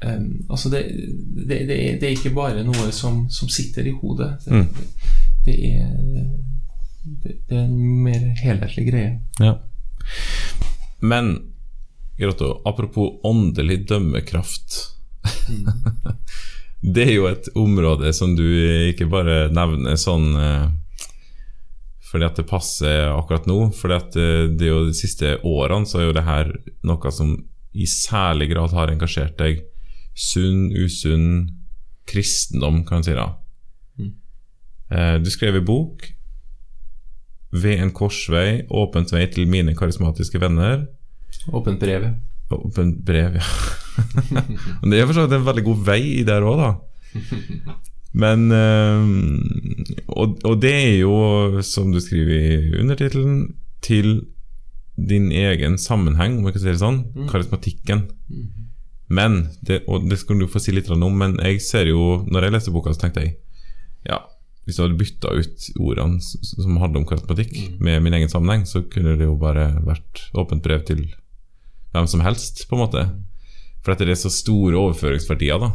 [0.04, 0.82] eh, Altså, det,
[1.48, 4.34] det, det, er, det er ikke bare noe som, som sitter i hodet.
[4.44, 4.68] Det, Mm.
[5.46, 5.88] det, er,
[7.24, 9.20] det, er en mer helhetlig greie.
[9.40, 9.54] Ja.
[11.00, 11.38] Men
[12.20, 14.74] Grotto, apropos åndelig dømmekraft.
[16.94, 18.44] det er jo et område som du
[18.90, 20.66] ikke bare nevner sånn eh,
[22.10, 23.58] fordi at det passer akkurat nå.
[23.76, 26.50] Fordi at eh, det er jo de siste årene så er jo det her
[26.86, 27.36] noe som
[27.70, 29.60] i særlig grad har engasjert deg.
[30.18, 31.28] Sunn, usunn
[32.10, 33.28] kristendom, kan man si da.
[34.00, 34.10] Mm.
[34.90, 36.08] Eh, Du skrev i bok
[37.50, 40.88] ved en korsvei, åpent vei til mine karismatiske venner.
[41.50, 42.10] Åpent brev.
[42.50, 43.46] Åpent brev, ja.
[44.90, 46.70] Det er for så vidt en veldig god vei i der òg, da.
[48.12, 49.10] Men eh,
[50.10, 53.42] og, og det er jo, som du skriver i undertittelen,
[53.80, 54.26] til
[55.08, 56.98] din egen sammenheng, om jeg kan si det sånn.
[57.14, 57.28] Mm.
[57.30, 58.02] Karismatikken.
[59.10, 62.44] Men, det, og det skal du få si litt om, men jeg ser jo Når
[62.46, 63.32] jeg leste boka, så tenkte jeg
[64.06, 64.20] Ja,
[64.62, 68.84] hvis du hadde bytta ut ordene som handler om karismatikk, med min egen sammenheng, så
[68.86, 71.08] kunne det jo bare vært åpent brev til
[71.90, 73.02] hvem som helst, på en måte.
[73.82, 75.72] For at det er så store overføringsverdier, da.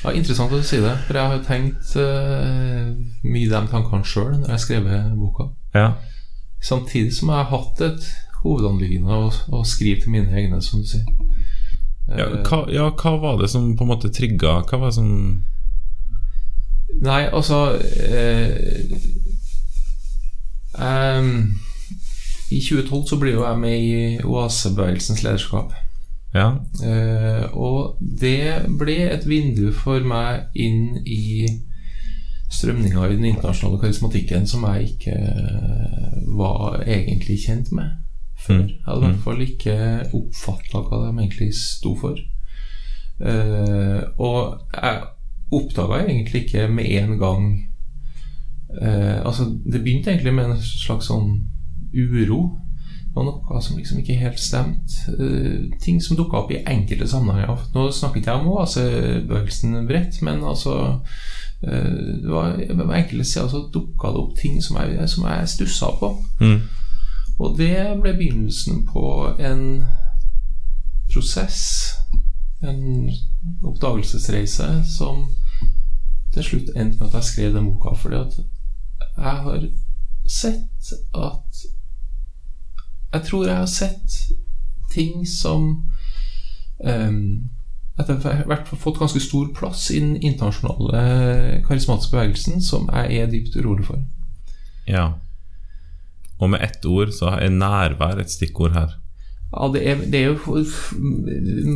[0.00, 2.94] Ja, Interessant at du sier det, for jeg har jo tenkt uh,
[3.26, 4.88] mye de tankene sjøl når jeg skrev
[5.18, 5.50] boka.
[5.76, 5.90] Ja.
[6.64, 8.08] Samtidig som jeg har hatt et
[8.40, 11.04] hovedanliggende å, å skrive til mine egne, som du sier.
[12.10, 15.10] Ja hva, ja, hva var det som på en måte trigga Hva var det som
[17.06, 18.80] Nei, altså eh,
[20.74, 21.28] um,
[22.50, 25.70] I 2012 så blir jo jeg med i oasebevegelsens lederskap.
[26.34, 26.50] Ja.
[26.86, 31.48] Eh, og det ble et vindu for meg inn i
[32.50, 37.98] strømninga i den internasjonale karismatikken som jeg ikke eh, var egentlig kjent med
[38.40, 38.66] før.
[38.66, 39.78] Jeg hadde i hvert fall ikke
[40.16, 42.18] oppfatta hva de egentlig sto for.
[43.20, 45.02] Eh, og jeg
[45.52, 47.42] oppdaga egentlig ikke med en gang
[48.80, 51.34] eh, Altså, det begynte egentlig med en slags sånn
[51.94, 52.40] uro.
[53.14, 55.14] Var noe som liksom ikke helt stemte.
[55.18, 57.64] Uh, ting som dukka opp i enkelte sammenhenger.
[57.74, 60.76] Nå snakker ikke jeg om oasebevegelsen bredt, men altså
[61.66, 62.60] uh, det var,
[63.00, 66.12] enkelte steder så dukka det opp ting som jeg, som jeg stussa på.
[66.40, 66.60] Mm.
[67.40, 69.04] Og det ble begynnelsen på
[69.40, 69.84] en
[71.12, 71.96] prosess,
[72.62, 73.10] en
[73.64, 75.24] oppdagelsesreise, som
[76.34, 77.94] til slutt endte med at jeg skrev den boka.
[77.96, 78.36] Fordi at
[79.16, 79.64] jeg har
[80.28, 81.64] sett at
[83.12, 84.18] Jeg tror jeg har sett
[84.92, 85.64] ting som
[86.78, 87.50] um,
[87.98, 93.58] etter hvert fått ganske stor plass i den internasjonale karismatiske bevegelsen, som jeg er dypt
[93.58, 94.00] urolig for.
[94.88, 95.12] Ja.
[96.40, 98.96] Og med ett ord så er nærvær et stikkord her.
[99.50, 100.64] Ja, det er, det er, jo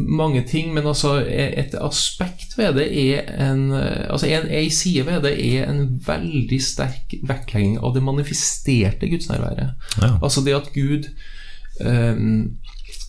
[0.09, 5.23] mange ting, men altså et aspekt ved det er en Altså en, en side ved
[5.23, 9.75] det er en veldig sterk vektlegging av det manifesterte gudsnærværet.
[10.03, 10.13] Ja.
[10.23, 11.11] Altså det at Gud
[11.81, 12.55] um,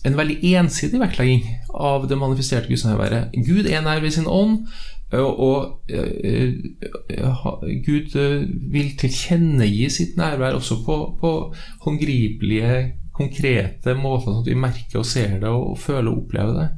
[0.06, 3.38] En veldig ensidig vektlegging av det manifesterte gudsnærværet.
[3.46, 4.66] Gud er nær ved sin ånd,
[5.12, 7.46] og, og uh,
[7.86, 8.18] Gud
[8.72, 11.32] vil tilkjennegi sitt nærvær også på, på
[11.86, 16.68] håndgripelige konkrete måter, sånn at vi merker og ser det og føler og opplever det.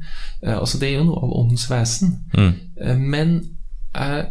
[0.44, 2.16] Eh, altså Det er jo noe av åndens vesen.
[2.34, 2.52] Mm.
[2.80, 3.34] Eh, men
[3.94, 4.26] jeg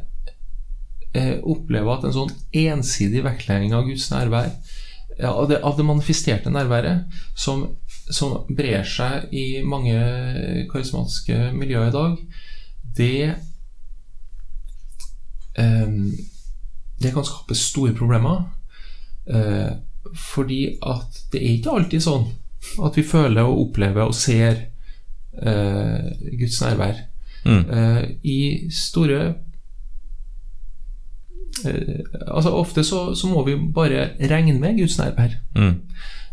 [1.14, 4.54] eh, opplever at en sånn ensidig vektlegging av Guds nærvær,
[5.18, 9.96] ja, av, det, av, det, manifesterte nærværet, som, som, brer seg i mange
[10.70, 12.18] karismatiske miljøer i dag,
[12.98, 13.20] det
[15.58, 18.44] det kan skape store problemer.
[20.16, 22.28] Fordi at det er ikke alltid sånn
[22.84, 24.58] at vi føler og opplever og ser
[25.42, 26.08] eh,
[26.40, 27.04] Guds nærvær.
[27.46, 27.64] Mm.
[27.70, 29.20] Eh, I store
[31.66, 35.38] eh, Altså Ofte så, så, må vi bare regne med Guds nærvær.
[35.56, 35.76] Mm.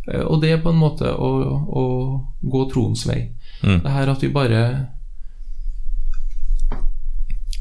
[0.08, 1.30] Eh, og det er på en måte å,
[1.68, 1.84] å
[2.42, 3.28] gå troens vei.
[3.62, 3.80] Mm.
[3.84, 4.64] Det her at vi bare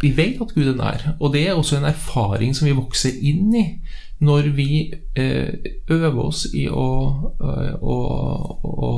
[0.03, 3.21] Vi vet at Gud er nær, og det er også en erfaring som vi vokser
[3.23, 3.67] inn i
[4.23, 4.67] når vi
[5.19, 6.85] eh, øver oss i å,
[7.39, 7.97] å, å,
[8.87, 8.91] å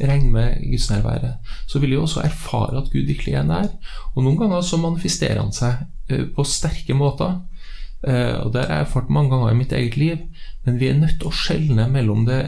[0.00, 3.70] regne med gudsnærværet, så vil vi også erfare at Gud virkelig er nær.
[4.14, 7.40] Og noen ganger så manifesterer han seg eh, på sterke måter.
[8.04, 10.18] Og Det har jeg erfart mange ganger i mitt eget liv,
[10.66, 12.42] men vi er nødt til å skjelne mellom det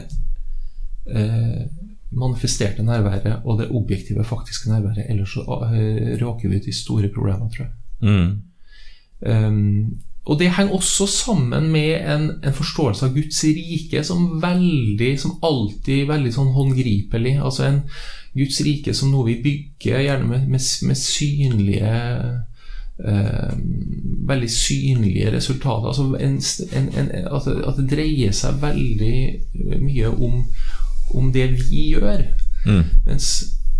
[2.13, 5.07] manifesterte nærværet og det objektive, faktiske nærværet.
[5.09, 5.41] Ellers så
[6.21, 7.73] råker vi ut i store problemer, tror jeg.
[8.05, 8.29] Mm.
[9.25, 9.97] Um,
[10.27, 15.37] og det henger også sammen med en, en, forståelse av Guds rike som veldig, som
[15.43, 17.37] alltid veldig sånn håndgripelig.
[17.39, 17.77] Altså en
[18.35, 21.93] Guds rike som noe vi bygger, gjerne med, med, med synlige
[23.07, 23.53] eh,
[24.27, 25.87] Veldig synlige resultater.
[25.93, 26.35] Altså en,
[26.75, 30.41] en, at, at, det, dreier seg veldig mye om,
[31.15, 32.25] om det vi gjør.
[32.65, 32.83] Mm.
[33.07, 33.29] Mens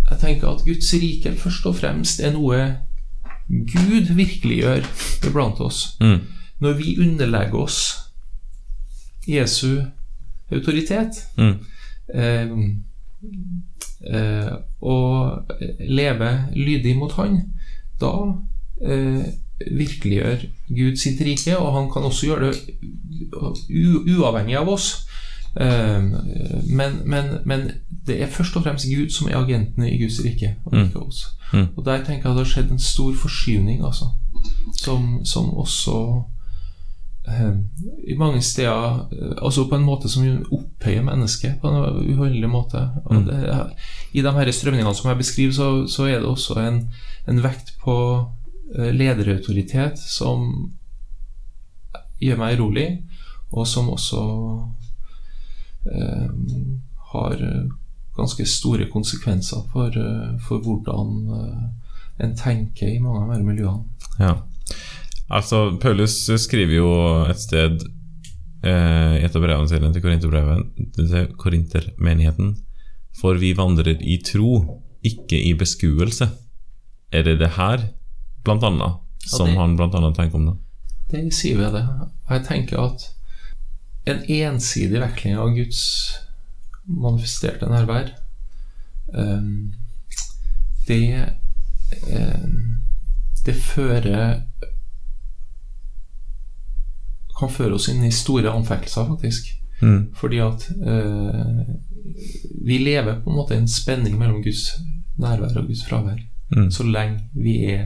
[0.08, 2.62] jeg tenker at Guds rike først og fremst er noe
[3.48, 4.89] Gud virkelig gjør
[5.28, 5.84] iblant oss.
[6.00, 7.80] Mm når vi underlegger oss
[9.28, 9.82] Jesu
[10.51, 11.55] autoritet mm.
[12.14, 12.51] eh,
[14.14, 14.51] eh,
[14.82, 15.41] og
[15.80, 17.41] lever lydig mot Han,
[18.01, 18.14] da
[18.82, 19.26] eh,
[19.78, 25.08] virkeliggjør Gud sitt rike, og han kan også gjøre det uavhengig av oss.
[25.60, 26.03] Eh,
[26.70, 27.72] men, men, men,
[28.08, 31.26] det er først og fremst Gud som er agentene i Guds rike, og ikke oss.
[31.53, 31.68] Mm.
[31.76, 34.05] Og der tenker jeg det har skjedd en stor forskyvning, altså,
[34.78, 36.24] som, som også
[38.08, 39.08] i mange steder
[39.42, 42.82] Altså på en måte som opphøyer mennesket på en uholdelig måte.
[43.12, 43.26] Mm.
[43.26, 43.40] Det,
[44.14, 46.82] I de her strømningene som jeg beskriver, så, så er det også en,
[47.28, 47.98] en, vekt på
[48.76, 50.72] eh, lederautoritet som
[52.22, 52.88] gjør meg urolig,
[53.52, 54.24] og som også
[55.92, 56.32] eh,
[57.12, 57.44] har
[58.18, 59.94] ganske store konsekvenser for,
[60.48, 61.12] for hvordan
[62.24, 63.84] en tenker i mange av disse miljøene.
[64.18, 64.34] Ja.
[65.30, 66.90] Altså, Paulus skriver jo
[67.28, 67.82] et sted
[68.64, 72.54] eh, i et av brevene sine til Korintermenigheten
[73.20, 76.30] For vi vandrer i tro, ikke i beskuelse.
[77.12, 77.90] Er det det her,
[78.46, 80.56] blant annet, som Ja, det- han blant annet tenker om det?
[81.12, 81.84] Det sier vi det.
[82.28, 83.06] Og jeg tenker at
[84.08, 85.82] en ensidig vekling av Guds
[86.88, 88.14] manifesterte nærvær
[89.14, 89.74] um,
[90.88, 91.26] Det
[92.12, 92.82] um,
[93.46, 94.42] Det fører
[97.40, 99.52] Kan føre oss inn i store anfektelser, faktisk.
[99.82, 100.08] Mm.
[100.18, 101.76] Fordi at eh,
[102.66, 104.72] vi lever på en måte en spenning mellom Guds
[105.22, 106.18] nærvær og Guds fravær.
[106.56, 106.72] Mm.
[106.72, 107.86] Så lenge vi er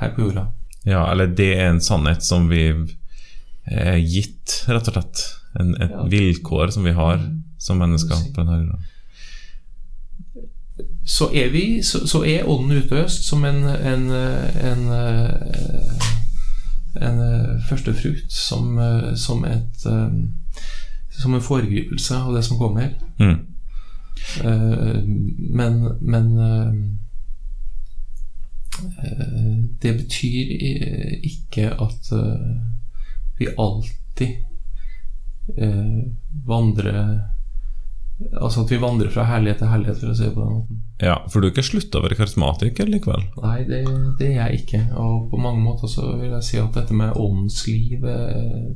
[0.00, 0.46] her på jorda.
[0.86, 2.66] Ja, eller det er en sannhet som vi
[3.70, 5.24] er gitt, rett og slett.
[5.60, 6.04] En, et Ja.
[6.08, 7.20] vilkår som vi har
[7.58, 8.78] som mennesker på denne jorda.
[11.04, 16.00] så er vi så, så er ånden utøst som en en, en, en,
[16.96, 17.20] en
[17.68, 18.78] førstefrukt som,
[19.16, 20.32] som et um,
[21.10, 22.88] som en foregripelse av det som kommer.
[23.20, 23.46] Mm.
[24.44, 25.02] Eh,
[25.50, 26.74] Men, men eh,
[29.82, 30.46] det betyr
[31.24, 32.56] ikke at eh,
[33.38, 34.36] vi alltid
[35.56, 36.02] eh,
[36.46, 37.20] vandrer
[38.36, 40.80] Altså at vi vandrer fra herlighet til herlighet, for å si det på den måten.
[41.00, 43.22] Ja, for du har ikke slutta å være karismatiker likevel?
[43.40, 43.80] Nei, det,
[44.18, 44.80] det er jeg ikke.
[45.00, 48.66] Og på mange måter så vil jeg si at dette med åndsliv eh,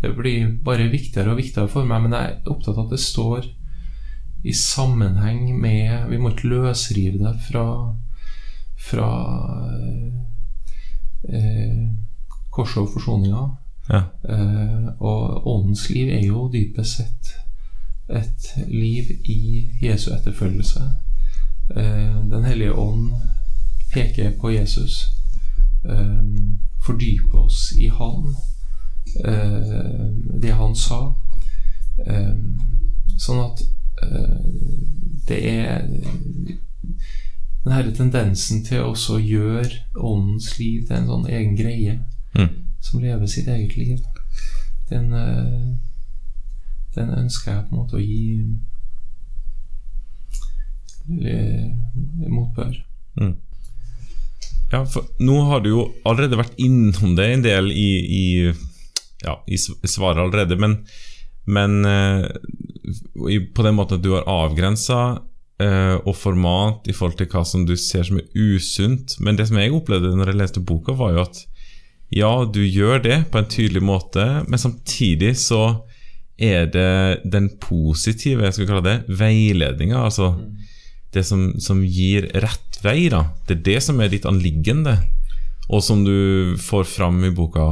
[0.00, 3.02] Det blir bare viktigere og viktigere for meg, men jeg er opptatt av at det
[3.02, 3.50] står
[4.40, 7.66] i sammenheng med Vi må ikke løsrive det fra
[8.80, 9.08] fra
[11.28, 11.88] eh,
[12.50, 13.42] korset og forsoninga.
[13.90, 14.02] Ja.
[14.24, 17.32] Eh, og åndens liv er jo dypest sett
[18.10, 20.80] et liv i Jesu etterfølgelse.
[21.76, 23.10] Eh, Den hellige ånd
[23.92, 25.04] peker på Jesus.
[25.84, 26.22] Eh,
[26.86, 28.34] fordyper oss i Han,
[29.24, 31.14] eh, det han sa.
[33.18, 33.60] Sånn at
[35.28, 35.82] det er
[37.64, 41.98] den her tendensen til å gjøre åndens liv til en sånn egen greie
[42.34, 42.48] Mm.
[42.80, 43.98] som lever sitt eget liv,
[44.88, 45.10] den,
[46.96, 48.24] den ønsker jeg på en måte å gi
[51.30, 51.68] eh,
[52.30, 52.74] motbør.
[53.20, 53.36] Mm.
[54.70, 58.26] Ja, for nå har du jo allerede vært innom det en del i, i,
[59.24, 60.78] ja, i svaret allerede, men,
[61.50, 62.28] men eh,
[63.54, 65.00] på den måten at du har avgrensa
[65.62, 69.18] eh, og format i forhold til hva som du ser som er usunt.
[69.18, 71.42] Men det som jeg opplevde når jeg leste boka, var jo at
[72.10, 75.62] ja, du gjør det på en tydelig måte, men samtidig så
[76.40, 80.04] er det den positive, jeg skal kalle det, veiledninga.
[80.08, 80.32] Altså
[81.14, 83.26] det som, som gir rett vei, da.
[83.48, 84.96] Det er det som er ditt anliggende,
[85.70, 87.66] og som du får fram i boka.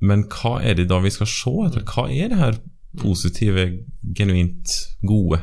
[0.00, 1.86] Men hva er det da vi skal se etter?
[1.86, 2.58] Hva er det her
[2.98, 3.68] positive,
[4.16, 4.74] genuint
[5.06, 5.40] gode?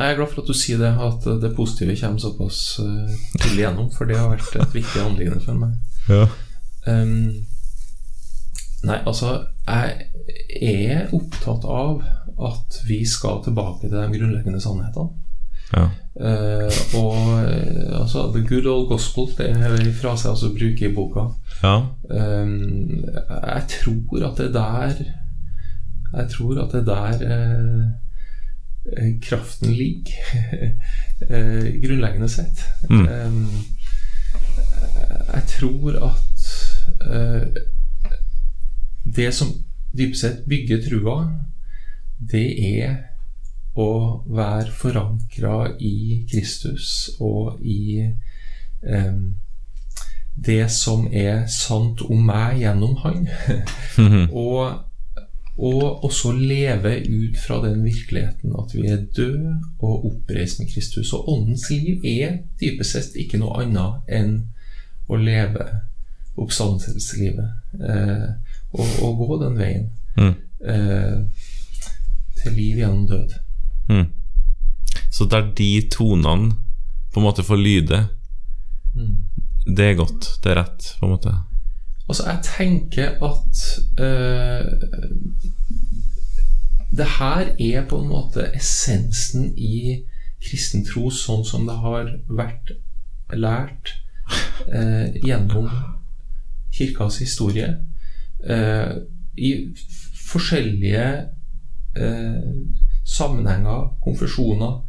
[0.00, 3.64] Jeg er glad for at du sier det, at det positive kommer såpass Til tidlig
[3.66, 5.74] gjennom, for det har vært et viktig anliggende for meg.
[6.08, 6.22] Ja.
[6.88, 7.44] Um,
[8.88, 9.34] nei, altså
[9.66, 10.06] Jeg
[10.60, 12.02] er opptatt av
[12.40, 15.10] at vi skal tilbake til de grunnleggende sannhetene.
[15.70, 15.86] Ja.
[16.20, 20.88] Uh, og eh, altså The good old gospel, det er en frase jeg også bruker
[20.88, 21.20] i boka.
[21.62, 21.76] ja.
[22.10, 24.94] Ehm, jeg tror at det er der
[26.12, 27.12] Jeg tror at det er der
[28.96, 30.72] eh, kraften ligger,
[31.30, 32.64] uh, grunnleggende sett.
[32.88, 33.08] Mm.
[33.08, 33.48] Ehm,
[35.34, 36.16] jeg tror at
[39.16, 39.46] det som
[39.96, 41.20] dypest sett bygger trua,
[42.30, 42.98] det er
[43.78, 43.90] å
[44.26, 49.16] være forankra i Kristus og i eh,
[50.40, 53.26] det som er sant om meg gjennom Han.
[54.44, 54.80] og,
[55.60, 61.12] og også leve ut fra den virkeligheten at vi er døde og oppreist med Kristus.
[61.12, 64.34] Og åndens liv er dypest sett ikke noe annet enn
[65.10, 65.66] å leve
[66.40, 67.50] oppstandelseslivet.
[67.84, 68.28] Eh,
[68.72, 70.34] og, å gå den veien Mm.
[70.66, 71.20] eh,
[72.42, 73.34] til liv gjennom død.
[73.88, 74.06] Mm.
[75.10, 76.50] Så der de tonene
[77.12, 78.00] på en måte får lyde,
[79.76, 80.28] det er godt.
[80.42, 81.34] Det er rett, på en måte.
[82.08, 83.60] Altså, jeg tenker at
[84.02, 84.66] eh,
[86.90, 90.00] det her er på en måte essensen i
[90.42, 92.72] kristen tro, sånn som det har vært
[93.30, 93.94] lært
[94.66, 95.70] eh, gjennom
[96.74, 97.76] kirkas historie.
[98.48, 98.92] Eh,
[99.36, 99.74] I
[100.30, 101.06] forskjellige
[101.96, 102.52] eh,
[103.06, 104.80] sammenhenger, konfesjoner.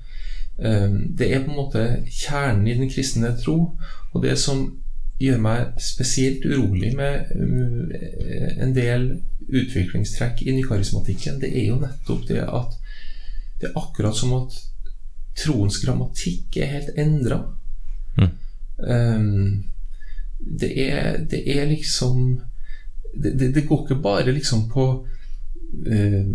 [0.60, 3.78] Eh, det er på en måte kjernen i den kristne tro.
[4.12, 4.64] Og det som
[5.22, 7.30] gjør meg spesielt urolig med
[8.58, 9.12] en del
[9.52, 12.78] utviklingstrekk i nykarismatikken, det er jo nettopp det at
[13.62, 14.56] det er akkurat som at
[15.38, 17.38] troens grammatikk er helt endra.
[18.18, 18.32] Mm.
[18.82, 19.64] Um,
[20.40, 20.74] det,
[21.30, 22.42] det er liksom
[23.14, 24.86] det, det, det, går ikke bare liksom på
[25.88, 26.28] eh,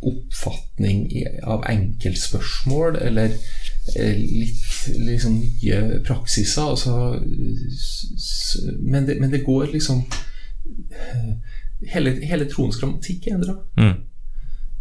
[0.00, 1.08] oppfatning
[1.42, 6.62] av enkeltspørsmål eller uh, litt liksom nye praksiser.
[6.62, 6.94] Altså,
[8.78, 10.04] men, det, men, det, går liksom
[11.88, 13.54] Hele, hele troens grammatikk er endra.
[13.78, 13.96] Mm.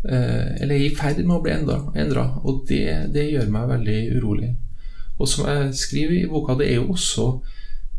[0.08, 2.26] eller er i ferd med å bli endra.
[2.44, 4.50] Og det, det gjør meg veldig urolig.
[5.18, 7.28] Og som jeg skriver i boka, det er jo også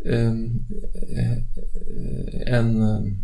[0.04, 0.66] en,
[2.46, 3.18] en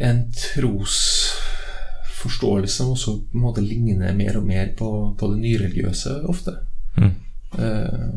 [0.00, 6.12] en trosforståelse som også på en måte ligner mer og mer på, på det nyreligiøse
[6.30, 6.52] ofte.
[6.96, 7.10] Mm.
[7.58, 8.10] Eh,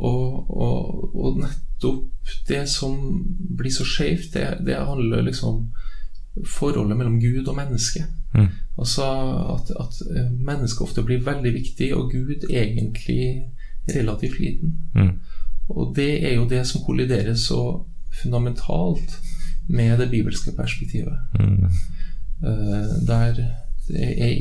[0.00, 2.04] og, og, og, nettopp
[2.48, 3.24] det som
[3.58, 5.54] blir så skjevt, det, det, handler liksom
[6.46, 8.04] forholdet mellom Gud og menneske.
[8.34, 8.48] Mm.
[8.78, 9.04] Altså
[9.56, 9.94] at, at
[10.30, 13.50] mennesket ofte blir veldig viktig, og Gud egentlig
[13.96, 14.74] relativt liten.
[14.94, 15.12] Mm.
[15.70, 17.60] Og det er jo det som kolliderer så
[18.22, 19.18] fundamentalt
[19.68, 21.18] med det bibelske perspektivet.
[21.38, 21.70] Mm.
[22.42, 23.34] Uh, der
[23.90, 24.34] det er,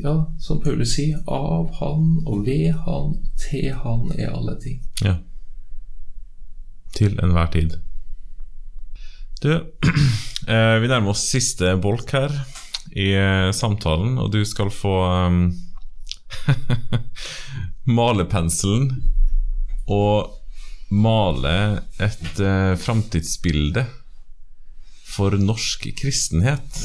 [0.00, 4.80] ja, som Paulus sier, av Han og ved Han til Han er alle ting.
[5.04, 5.18] Ja.
[6.96, 7.76] Til enhver tid.
[9.42, 9.52] Du,
[10.54, 12.32] eh, vi nærmer oss siste bolk her
[12.96, 15.42] i eh, samtalen, og du skal få um,
[17.88, 18.90] malepenselen
[19.90, 20.36] og
[20.90, 21.54] male
[22.02, 23.84] et uh, framtidsbilde
[25.10, 26.82] for norsk kristenhet.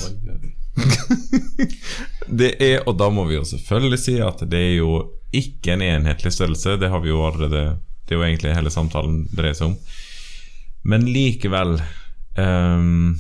[2.42, 4.98] det er, og da må vi jo selvfølgelig si at det er jo
[5.36, 6.78] ikke en enhetlig størrelse.
[6.82, 9.78] Det har vi jo allerede Det er jo egentlig hele samtalen dreier seg om.
[10.86, 11.80] Men likevel
[12.38, 13.16] um,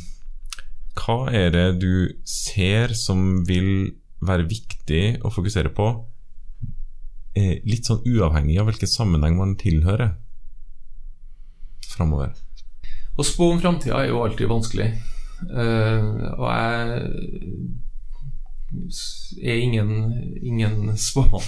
[0.93, 3.95] Hva er det du ser som vil
[4.25, 5.89] være viktig å fokusere på?
[7.35, 10.13] Litt sånn uavhengig av hvilken sammenheng man tilhører
[11.95, 12.35] framover.
[13.15, 14.89] Å spå om framtida er jo alltid vanskelig.
[15.45, 16.01] Uh,
[16.35, 16.45] og
[19.39, 19.91] jeg er ingen,
[20.43, 21.47] ingen spåmann.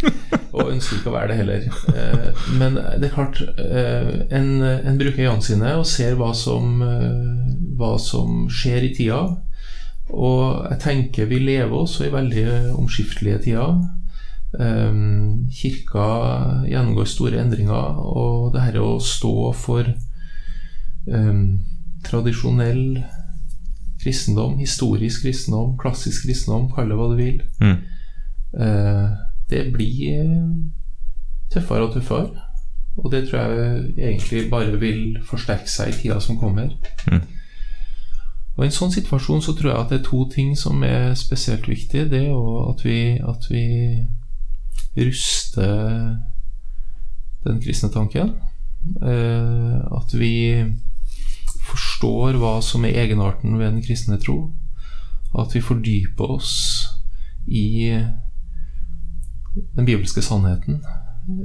[0.54, 1.68] og ønsker ikke å være det heller.
[1.86, 6.82] Uh, men det er klart, uh, en, en, bruker øynene sine og ser hva som,
[7.78, 9.22] hva som skjer i tida.
[10.14, 13.78] Og jeg tenker vi lever også i veldig omskiftelige tider.
[14.54, 16.04] Um, kirka
[16.68, 19.88] gjennomgår store endringer, og det her å stå for
[21.10, 21.58] um,
[22.06, 23.00] tradisjonell
[24.02, 27.76] kristendom, historisk kristendom, klassisk kristendom, kall det hva du vil, mm.
[28.60, 29.10] uh,
[29.50, 30.30] det blir
[31.50, 32.50] tøffere og tøffere.
[33.02, 36.70] Og det tror jeg egentlig bare vil forsterke seg i tida som kommer.
[37.10, 37.24] Mm.
[38.54, 41.16] Og I en sånn situasjon så tror jeg at det er to ting som er
[41.18, 42.04] spesielt viktig.
[42.12, 43.64] Det er at vi, at vi
[44.96, 46.16] ruster
[47.44, 48.34] den kristne tanken.
[49.00, 50.64] Uh, at vi
[51.64, 54.52] forstår hva som er egenarten ved den kristne tro.
[55.34, 56.52] At vi fordyper oss
[57.46, 57.90] i
[59.74, 60.82] den bibelske sannheten.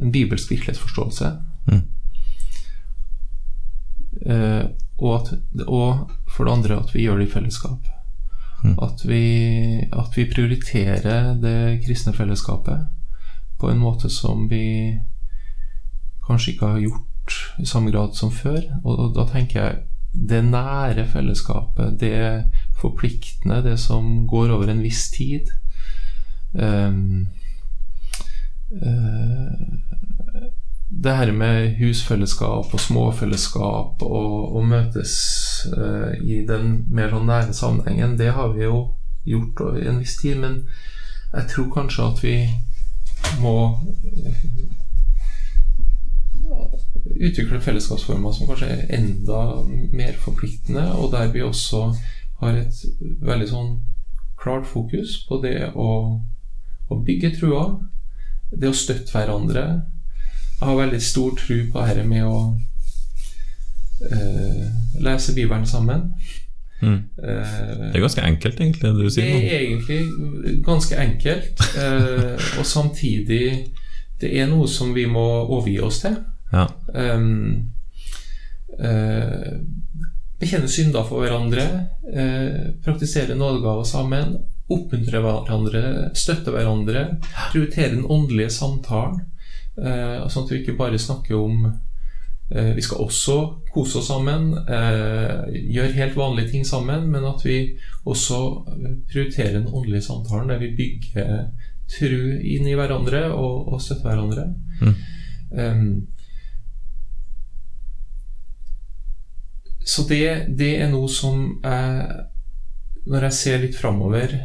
[0.01, 1.31] En bibelsk virkelighetsforståelse.
[1.69, 1.81] Mm.
[4.25, 4.65] Eh,
[4.99, 5.33] og, at,
[5.67, 7.87] og, for det andre at vi gjør det i fellesskap.
[8.63, 8.75] Mm.
[8.83, 9.23] At, vi,
[9.79, 12.89] at vi prioriterer det kristne fellesskapet
[13.59, 14.99] på en måte som vi
[16.27, 18.61] kanskje ikke har gjort i samme grad som før.
[18.83, 19.79] Og, da tenker jeg
[20.29, 22.45] det nære fellesskapet, det
[22.79, 25.51] forpliktende, det som går over en viss tid.
[26.53, 27.27] Um,
[28.73, 29.53] uh,
[30.89, 35.13] det her med husfellesskap og småfellesskap og, og møtes
[35.69, 38.79] uh, i den mer sånn nære sammenhengen, det har vi jo
[39.29, 40.41] gjort i en viss tid.
[40.41, 40.63] Men
[41.35, 42.35] jeg tror kanskje at vi
[43.39, 43.55] må
[47.19, 49.39] utvikle fellesskapsformer som kanskje er enda
[49.93, 51.83] mer forpliktende, og der vi også
[52.39, 52.83] har et
[53.25, 53.71] veldig sånn
[54.39, 55.89] klart fokus på det å,
[56.89, 57.63] å bygge trua,
[58.51, 59.65] det å støtte hverandre.
[60.59, 62.39] Jeg har veldig stor tro på dette med å
[64.09, 64.63] eh,
[65.03, 66.13] lese Bibelen sammen.
[66.79, 66.99] Mm.
[67.19, 69.27] Uh, det er ganske enkelt, egentlig, det du sier.
[69.27, 73.43] Det er egentlig ganske enkelt, uh, og samtidig
[74.19, 76.17] det er noe som vi må overgi oss til.
[76.53, 76.65] Ja.
[76.91, 77.71] Um,
[78.79, 79.59] uh,
[80.39, 81.65] bekjenne synder for hverandre,
[82.13, 84.37] uh, praktisere nådegaver sammen,
[84.69, 85.83] oppmuntre hverandre,
[86.17, 87.05] støtte hverandre,
[87.51, 89.23] prioritere den åndelige samtalen.
[89.79, 91.75] Uh, sånn at vi ikke bare snakker om eh,
[92.49, 93.35] Vi skal også
[93.73, 97.77] kose oss sammen, eh, gjøre helt vanlige ting sammen, men at vi
[98.09, 98.39] også
[99.11, 101.51] prioriterer den åndelige samtalen der vi bygger
[101.89, 104.45] tru inn i hverandre og, og støtter hverandre.
[104.81, 104.95] Mm.
[105.51, 106.07] Um,
[109.85, 110.25] så det,
[110.59, 112.19] det, er noe som jeg,
[113.09, 114.35] når jeg ser litt framover,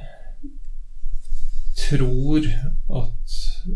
[1.76, 2.46] tror
[3.02, 3.34] at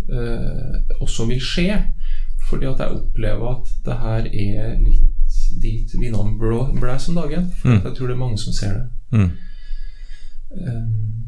[0.09, 1.83] uh, også vil skje.
[2.49, 5.09] Fordi at jeg opplever at det her er litt
[5.63, 7.51] dit vindene blåser om dagen.
[7.65, 7.81] Mm.
[7.85, 8.87] jeg tror det er mange som ser det.
[9.13, 9.31] Mm.
[10.51, 11.25] Um,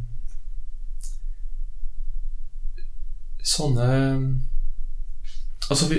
[3.45, 3.89] sånne
[5.71, 5.99] Altså, vi,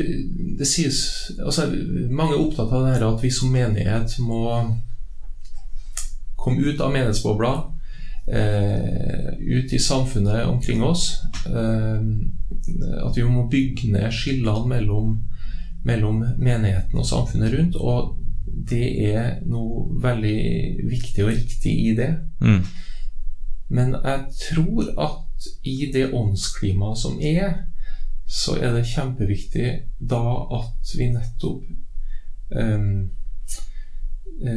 [0.59, 0.97] det sies
[1.39, 1.67] altså,
[2.11, 4.41] Mange er opptatt av det her at vi som menighet må
[6.41, 7.51] komme ut av menighetsbobla.
[8.27, 11.21] Eh, ut i samfunnet omkring oss.
[11.45, 12.01] Eh,
[13.05, 15.15] at vi må bygge ned skillene mellom,
[15.87, 17.75] mellom menigheten og samfunnet rundt.
[17.75, 18.17] Og
[18.71, 20.37] det er noe veldig
[20.89, 22.11] viktig og riktig i det.
[22.41, 22.63] Mm.
[23.71, 27.63] Men jeg tror at i det åndsklimaet som er,
[28.27, 29.71] så er det kjempeviktig
[30.11, 30.21] da
[30.55, 31.63] at vi nettopp
[32.55, 33.09] um,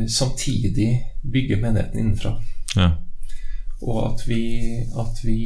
[0.09, 0.91] samtidig
[1.23, 2.37] bygger menigheten innenfra.
[2.77, 2.91] Ja.
[3.83, 4.43] Og at vi,
[4.99, 5.39] at vi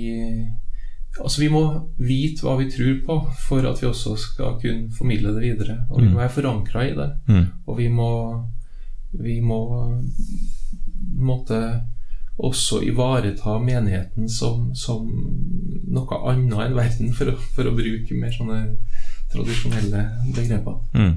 [1.18, 1.62] Altså, vi må
[1.98, 5.80] vite hva vi tror på for at vi også skal kunne formidle det videre.
[5.90, 7.10] Og vi må være forankra i det.
[7.28, 7.46] Mm.
[7.66, 8.10] Og vi må
[9.18, 9.58] Vi må
[11.16, 11.58] måtte
[12.38, 15.06] også ivareta menigheten som, som
[15.88, 18.60] noe annet enn verden, for å, for å bruke mer sånne
[19.32, 20.04] tradisjonelle
[20.36, 20.76] begreper.
[20.92, 21.16] Mm.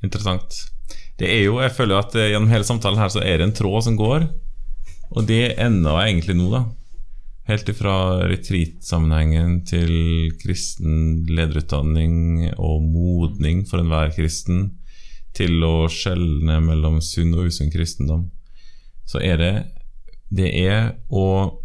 [0.00, 0.56] Interessant.
[1.20, 3.56] Det er jo, jeg føler at eh, Gjennom hele samtalen her så er det en
[3.56, 4.26] tråd som går,
[5.10, 6.64] og det ender egentlig nå, da.
[7.50, 9.90] Helt ifra retreat-sammenhengen til
[10.38, 14.76] kristen lederutdanning og modning for enhver kristen,
[15.34, 18.28] til å skjelne mellom sunn og usunn kristendom,
[19.02, 19.52] så er det
[20.30, 21.58] Det er å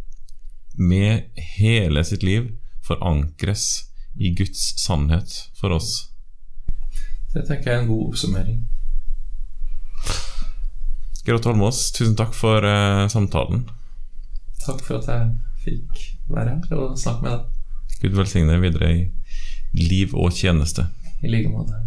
[0.73, 1.29] med
[1.59, 2.49] hele sitt liv
[2.81, 3.85] forankres
[4.17, 6.09] i Guds sannhet for oss.
[7.29, 8.61] Det tenker jeg er en god oppsummering.
[11.25, 13.67] Gerold Holmås, tusen takk for eh, samtalen.
[14.65, 17.51] Takk for at jeg fikk være her og snakke med deg.
[18.01, 19.05] Gud velsigne deg videre i
[19.75, 20.87] liv og tjeneste.
[21.23, 21.84] I like måte.